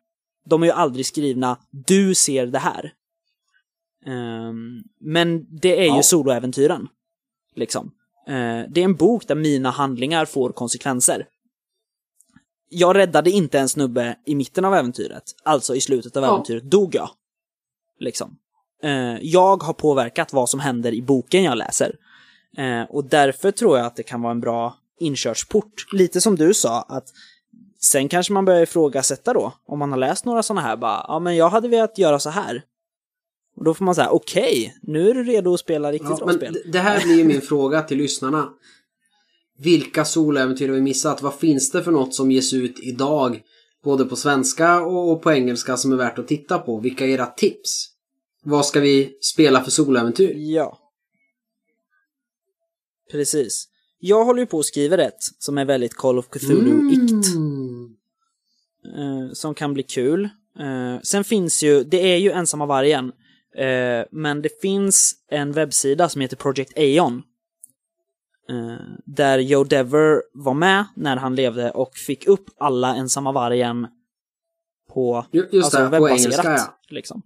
[0.45, 2.93] De är ju aldrig skrivna du ser det här.
[4.05, 5.97] Ehm, men det är Ja.
[5.97, 6.87] ju soloäventyren.
[7.55, 7.91] Liksom.
[8.27, 11.27] Eh, det är en bok där mina handlingar får konsekvenser.
[12.69, 16.29] Jag räddade inte en snubbe i mitten av äventyret, alltså i slutet av Ja.
[16.33, 17.09] äventyret dog jag.
[17.99, 18.37] Liksom.
[18.83, 21.95] Eh, jag har påverkat vad som händer i boken jag läser.
[22.57, 25.85] Eh, och därför tror jag att det kan vara en bra inkörsport.
[25.93, 27.07] Lite som du sa, att
[27.81, 31.19] sen kanske man börjar ifrågasätta då, om man har läst några sådana här, bara, ja
[31.19, 32.63] men jag hade velat göra så här.
[33.55, 36.53] Och då får man säga, okej, nu är du redo att spela riktigt Ja, rollspel.
[36.53, 38.49] d- det här blir ju min fråga till lyssnarna.
[39.57, 41.21] Vilka soläventyr har vi missat?
[41.21, 43.41] Vad finns det för något som ges ut idag?
[43.83, 46.79] Både på svenska och på engelska som är värt att titta på.
[46.79, 47.85] Vilka är era tips?
[48.43, 50.33] Vad ska vi spela för soläventyr?
[50.35, 50.77] Ja.
[53.11, 53.67] Precis.
[53.99, 57.35] Jag håller ju på att skriva ett som är väldigt Call of Cthulhu-ikt.
[57.35, 57.95] Mm.
[58.95, 60.29] eh, som kan bli kul.
[60.59, 63.11] Eh, sen finns ju, det är ju ensamma vargen,
[63.55, 67.23] eh, men det finns en webbsida som heter Project Aeon.
[68.49, 68.75] Eh,
[69.05, 73.87] där Joe Dever var med när han levde och fick upp alla ensamma vargen
[74.93, 76.79] på Ju- Just det, på webbaserat, engelska ja.
[76.89, 77.21] Liksom.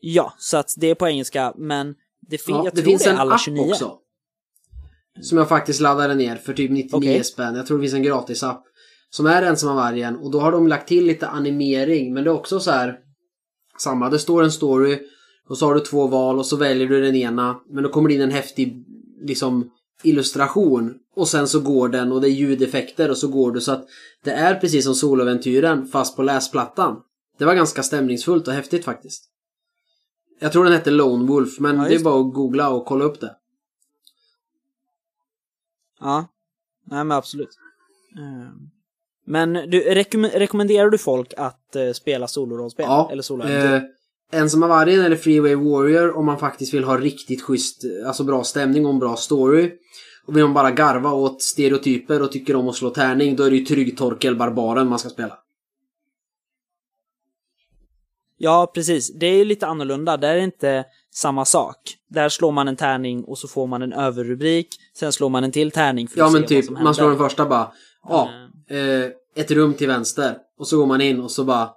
[0.00, 3.02] Ja, så att det är på engelska, men det, fin- ja jag det tror finns
[3.04, 3.70] det är alla app 29.
[3.70, 3.98] också.
[5.22, 7.24] Som jag faktiskt laddade ner för typ 99 Okej.
[7.24, 7.54] spänn.
[7.54, 8.62] Jag tror det finns en gratisapp.
[9.10, 10.16] Som är ensamma vargen.
[10.16, 12.14] Och då har de lagt till lite animering.
[12.14, 12.96] Men det är också så här.
[13.78, 14.98] Samma, det står en story.
[15.48, 17.56] Och så har du två val och så väljer du den ena.
[17.70, 18.84] Men då kommer det in en häftig
[19.22, 19.70] liksom
[20.02, 20.94] illustration.
[21.16, 23.86] Och sen så går den och det är ljudeffekter och så går du så att
[24.24, 26.96] det är precis som soloäventyren fast på läsplattan.
[27.38, 29.24] Det var ganska stämningsfullt och häftigt faktiskt.
[30.40, 33.04] Jag tror den hette Lone Wolf men Ja, det är bara att googla och kolla
[33.04, 33.34] upp det.
[36.00, 36.26] Ja,
[36.84, 37.48] nej men absolut.
[38.18, 38.52] Eh,
[39.24, 42.84] Men du, rekomm- rekommenderar du folk att eh, spela solorollspel?
[42.88, 43.74] Ja, Eller soloäventyr?
[43.74, 43.82] eh,
[44.40, 48.86] Ensamma vargen eller Freeway Warrior om man faktiskt vill ha riktigt schysst, alltså bra stämning
[48.86, 49.72] och en bra story.
[50.26, 53.50] Och vill man bara garva åt stereotyper och tycker om att slå tärning, då är
[53.50, 55.38] det ju Tryggtorkel Barbaren man ska spela.
[58.38, 59.12] Ja, precis.
[59.14, 60.16] Det är ju lite annorlunda.
[60.16, 60.84] Där är det inte
[61.14, 61.76] samma sak.
[62.08, 64.68] Där slår man en tärning och så får man en överrubrik.
[64.94, 66.80] Sen slår man en till tärning för Ja att men se typ, vad som man
[66.82, 66.92] händer.
[66.92, 67.72] slår den första bara,
[68.08, 68.30] ja,
[68.70, 69.10] eh,
[69.42, 70.36] ett rum till vänster.
[70.58, 71.70] Och så går man in och så bara,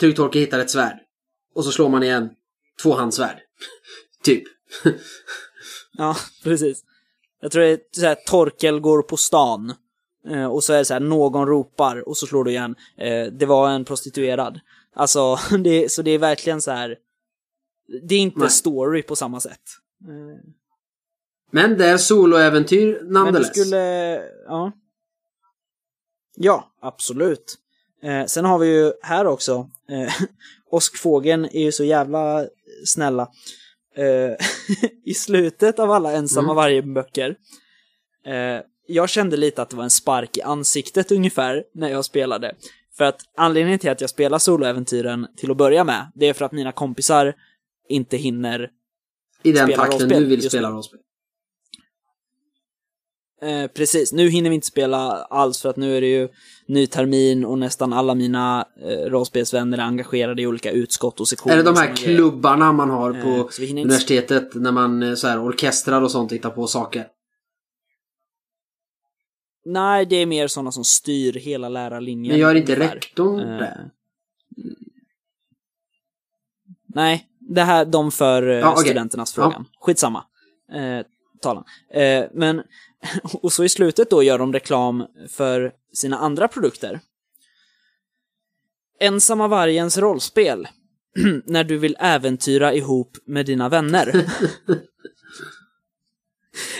[0.00, 0.98] Tryggtorkel hittar ett svärd.
[1.54, 2.30] Och så slår man igen.
[2.82, 3.36] tvåhandsvärd.
[4.24, 4.42] typ.
[5.96, 6.82] Ja, precis.
[7.40, 9.74] Jag tror det är så här, Torkel går på stan.
[10.30, 12.74] Eh, och så är det så här, någon ropar och så slår du igen.
[12.98, 14.60] Eh, det var en prostituerad.
[14.96, 16.96] Alltså, det, så det är verkligen så här.
[18.08, 18.50] Det är inte Nej.
[18.50, 19.60] story på samma sätt.
[20.08, 20.50] Eh,
[21.50, 23.48] Men det är soloäventyr Men du nonetheless.
[23.48, 23.76] skulle,
[24.46, 24.72] ja.
[26.36, 27.54] Ja, absolut.
[28.02, 30.12] Eh, sen har vi ju här också, eh,
[30.70, 32.46] Åskfågeln är ju så jävla
[32.86, 33.28] snälla.
[33.96, 34.46] Eh,
[35.04, 36.56] I slutet av alla ensamma Mm.
[36.56, 37.36] vargen-böcker.
[38.26, 42.54] Eh, jag kände lite att det var en spark i ansiktet ungefär när jag spelade.
[42.96, 46.44] För att anledningen till att jag spelar soloäventyren till att börja med, det är för
[46.44, 47.34] att mina kompisar
[47.88, 48.70] inte hinner
[49.42, 51.00] I den spela takten du vill spela rollspel.
[53.42, 56.28] Eh, precis, nu hinner vi inte spela alls för att nu är det ju
[56.66, 61.54] ny termin och nästan alla mina eh, rollspelsvänner är engagerade i olika utskott och sektioner.
[61.54, 64.72] Är det de här klubbarna man har på Eh, så vi hinner inte- universitetet när
[64.72, 67.06] man eh, så här, orkestrar och sånt hittar på saker?
[69.66, 72.32] Nej, det är mer sådana som styr hela lärarlinjen.
[72.32, 73.90] Men gör inte rektorn Eh, det?
[76.86, 78.84] Nej, det här, de för eh, Ja, okej.
[78.84, 79.66] studenternas frågan.
[79.80, 80.24] Skitsamma.
[80.72, 81.06] Eh,
[81.40, 81.64] talan.
[81.92, 82.62] Eh, men,
[83.42, 87.00] och så i slutet då gör de reklam för sina andra produkter.
[89.00, 90.68] Ensamma vargens rollspel.
[91.44, 94.26] när du vill äventyra ihop med dina vänner.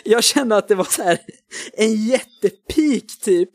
[0.05, 1.19] Jag kände att det var så här
[1.73, 3.51] en jättepik typ.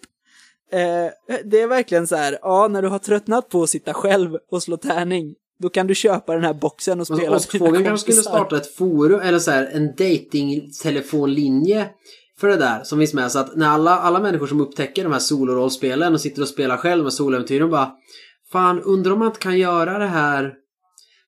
[0.71, 1.07] Eh,
[1.45, 4.63] det är verkligen så här, ja, när du har tröttnat på att sitta själv och
[4.63, 8.11] slå tärning, då kan du köpa den här boxen och spela med dina Åskfågeln kanske
[8.11, 11.89] skulle starta ett forum eller så här, en dating-telefonlinje
[12.39, 13.31] för det där som finns med.
[13.31, 16.77] Så att när alla, alla människor som upptäcker de här solorollspelen och sitter och spelar
[16.77, 17.91] själv med soläventyren bara
[18.51, 20.53] Fan, undrar om man inte kan göra det här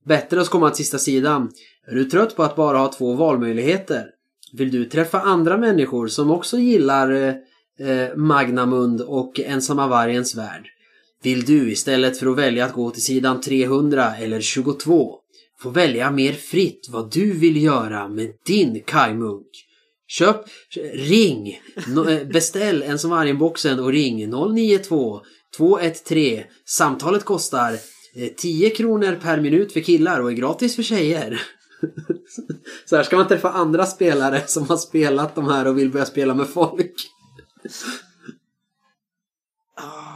[0.06, 1.52] bättre och så kommer man till sista sidan.
[1.88, 4.06] Är du trött på att bara ha två valmöjligheter?
[4.54, 10.68] Vill du träffa andra människor som också gillar eh, eh, Magnamund och Ensamma Vargens Värld?
[11.24, 15.18] Vill du istället för att välja att gå till sidan 300 eller 22
[15.60, 19.48] få välja mer fritt vad du vill göra med din kajmunk?
[20.08, 20.46] Köp,
[20.94, 21.60] ring,
[22.08, 25.22] eh, beställ en som vargen-boxen och ring 092
[25.58, 26.44] 213.
[26.66, 27.74] Samtalet kostar
[28.16, 31.42] eh, 10 kronor per minut för killar och är gratis för tjejer.
[32.86, 36.06] Så här ska man träffa andra spelare som har spelat de här och vill börja
[36.06, 36.94] spela med folk.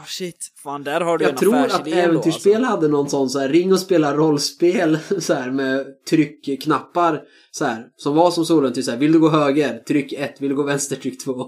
[0.06, 0.52] Ah, shit.
[0.64, 2.70] Fan, där har du Jag en tror att äventyrsspel alltså.
[2.72, 7.86] hade någon sån så här ring och spela rollspel så här med tryckknappar så här
[7.98, 10.56] som var som solen till så här vill du gå höger tryck 1 vill du
[10.56, 11.46] gå vänster tryck 2.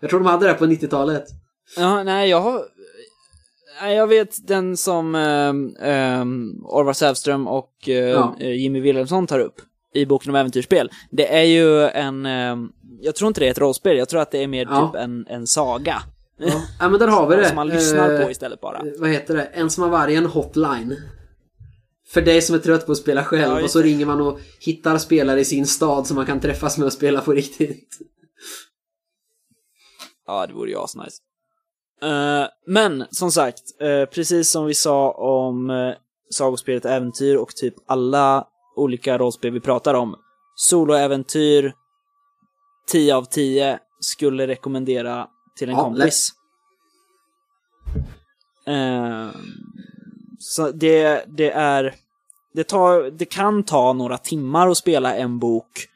[0.00, 1.24] Jag tror de hade det på 90-talet.
[1.76, 2.62] Ja, nej, jag har...
[3.82, 8.36] Nej, jag vet den som um, um, Orvar Sävström och eh, Ja.
[8.40, 9.60] eh, Jimmy Wilhelmsson tar upp
[9.94, 10.90] i boken om äventyrsspel.
[11.10, 12.26] Det är ju en...
[12.26, 12.68] ehm,
[13.00, 14.86] jag tror inte det är ett rollspel, jag tror att det är mer Ja.
[14.92, 16.02] typ en, en saga.
[16.40, 16.62] Ja.
[16.80, 17.46] ja men där har vi det.
[17.46, 18.82] Som man lyssnar Eh, på istället bara.
[18.98, 19.42] Vad heter det?
[19.42, 20.96] Ensamma vargen hotline.
[22.08, 24.40] För dig som är trött på att spela själv Ja, och så ringer man och
[24.60, 27.98] hittar spelare i sin stad som man kan träffas med och spela på riktigt.
[30.26, 31.22] Ja, det vore ju asnice.
[32.02, 35.94] Eh, men, som sagt, eh, precis som vi sa om uh,
[36.30, 40.16] sagospelet Äventyr och typ alla olika rollspel vi pratar om.
[40.56, 41.72] Soloäventyr
[42.90, 45.28] 10 av 10 skulle rekommendera
[45.60, 46.32] till en Ja, kompis.
[48.66, 49.28] Eh,
[50.38, 51.94] så det, det är...
[52.54, 55.86] Det, tar, det kan ta några timmar att spela en bok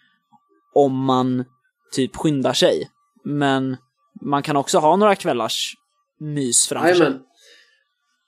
[0.74, 1.44] om man
[1.92, 2.90] typ skyndar sig.
[3.24, 3.76] Men
[4.20, 5.74] man kan också ha några kvällars
[6.20, 7.12] mys framför sig.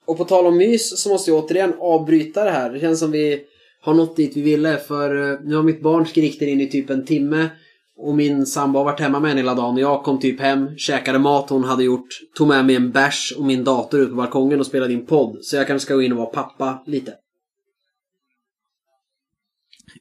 [0.06, 2.70] Och på tal om mys så måste jag återigen avbryta det här.
[2.70, 3.44] Det känns som vi
[3.80, 6.90] har nått dit vi ville för eh, nu har mitt barn skrikit in i typ
[6.90, 7.50] en timme
[7.98, 10.76] och min sambo har varit hemma med henne hela dagen och jag kom typ hem,
[10.76, 14.16] käkade mat hon hade gjort, tog med mig en bärs och min dator ut på
[14.16, 15.38] balkongen och spelade in podd.
[15.42, 17.14] Så jag kanske ska gå in och vara pappa lite.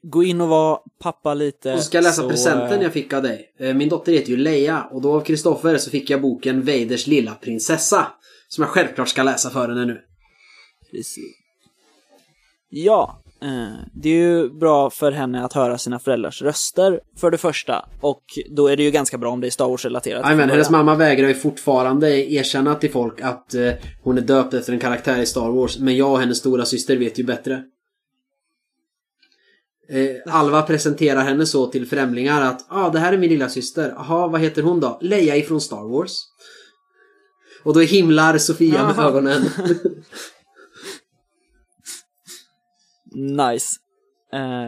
[0.02, 1.74] Gå in och vara pappa lite.
[1.74, 3.54] Och så ska jag läsa så, presenten jag fick av dig.
[3.60, 7.08] Eh, Min dotter heter ju Leia och då av Kristoffer så fick jag boken Vaders
[7.08, 8.08] lilla prinsessa.
[8.48, 10.02] Som jag självklart ska läsa för henne nu.
[10.92, 11.36] Precis.
[12.70, 13.22] Ja,
[13.94, 17.86] det är ju bra för henne att höra sina föräldrars röster för det första.
[18.02, 20.24] Och då är det ju ganska bra om det är Star Wars-relaterat.
[20.24, 23.72] Jajamän, hennes mamma vägrar ju fortfarande erkänna till folk att eh,
[24.04, 25.80] hon är döpt efter en karaktär i Star Wars.
[25.80, 27.64] Men jag och hennes stora syster vet ju bättre.
[29.90, 33.94] Eh, Alva presenterar henne så till främlingar att ah, det här är min lilla syster.
[33.96, 34.98] Jaha, vad heter hon då?
[35.02, 36.18] Leia ifrån Star Wars.
[37.64, 39.44] Och då himlar Sofia med ögonen.
[43.16, 43.76] Nice.
[44.34, 44.68] Eh,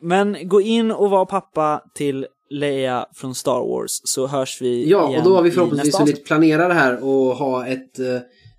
[0.00, 5.08] men gå in och var pappa till Leia från Star Wars så hörs vi Ja,
[5.08, 8.18] igen och då har vi förhoppningsvis hunnit planera det här och ha ett eh,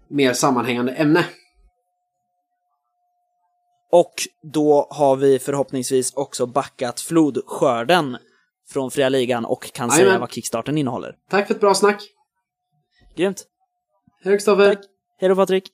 [0.09, 1.25] mer sammanhängande ämne.
[3.91, 4.13] Och
[4.53, 8.17] då har vi förhoppningsvis också backat flodskörden
[8.69, 10.21] från Fria Ligan och kan säga Jajamän.
[10.21, 11.15] vad Kickstarten innehåller.
[11.29, 12.03] Tack för ett bra snack.
[13.15, 13.45] Grymt!
[14.23, 14.77] Hej då, Kristoffer.
[15.19, 15.71] Hej då Patrik!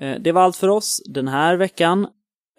[0.00, 2.06] Eh, det var allt för oss den här veckan.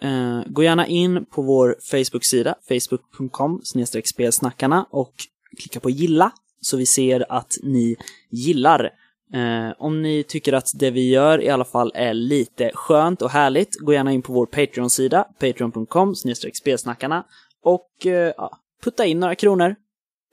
[0.01, 3.61] Eh, gå gärna in på vår Facebook-sida, facebook.com
[4.05, 5.13] spelsnackarna och
[5.57, 6.31] klicka på gilla
[6.61, 7.95] så vi ser att ni
[8.29, 8.91] gillar.
[9.33, 13.29] Eh, om ni tycker att det vi gör i alla fall är lite skönt och
[13.29, 16.15] härligt, gå gärna in på vår Patreon-sida, patreon.com
[16.53, 17.25] spelsnackarna
[17.63, 17.89] och
[18.37, 19.75] ja, putta in några kronor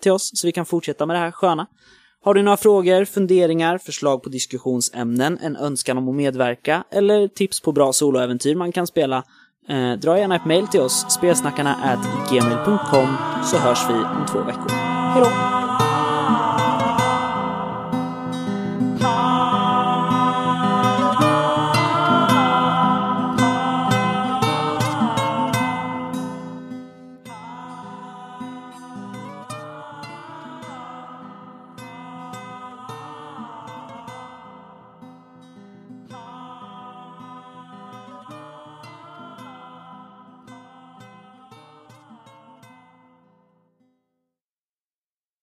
[0.03, 1.66] till oss så vi kan fortsätta med det här sköna.
[2.25, 7.61] Har du några frågor, funderingar, förslag på diskussionsämnen, en önskan om att medverka eller tips
[7.61, 9.25] på bra soloäventyr man kan spela,
[9.68, 14.39] eh, dra gärna ett mail till oss, spelsnackarna at gmail.com, så hörs vi om två
[14.39, 14.70] veckor.
[14.70, 15.62] Hejdå!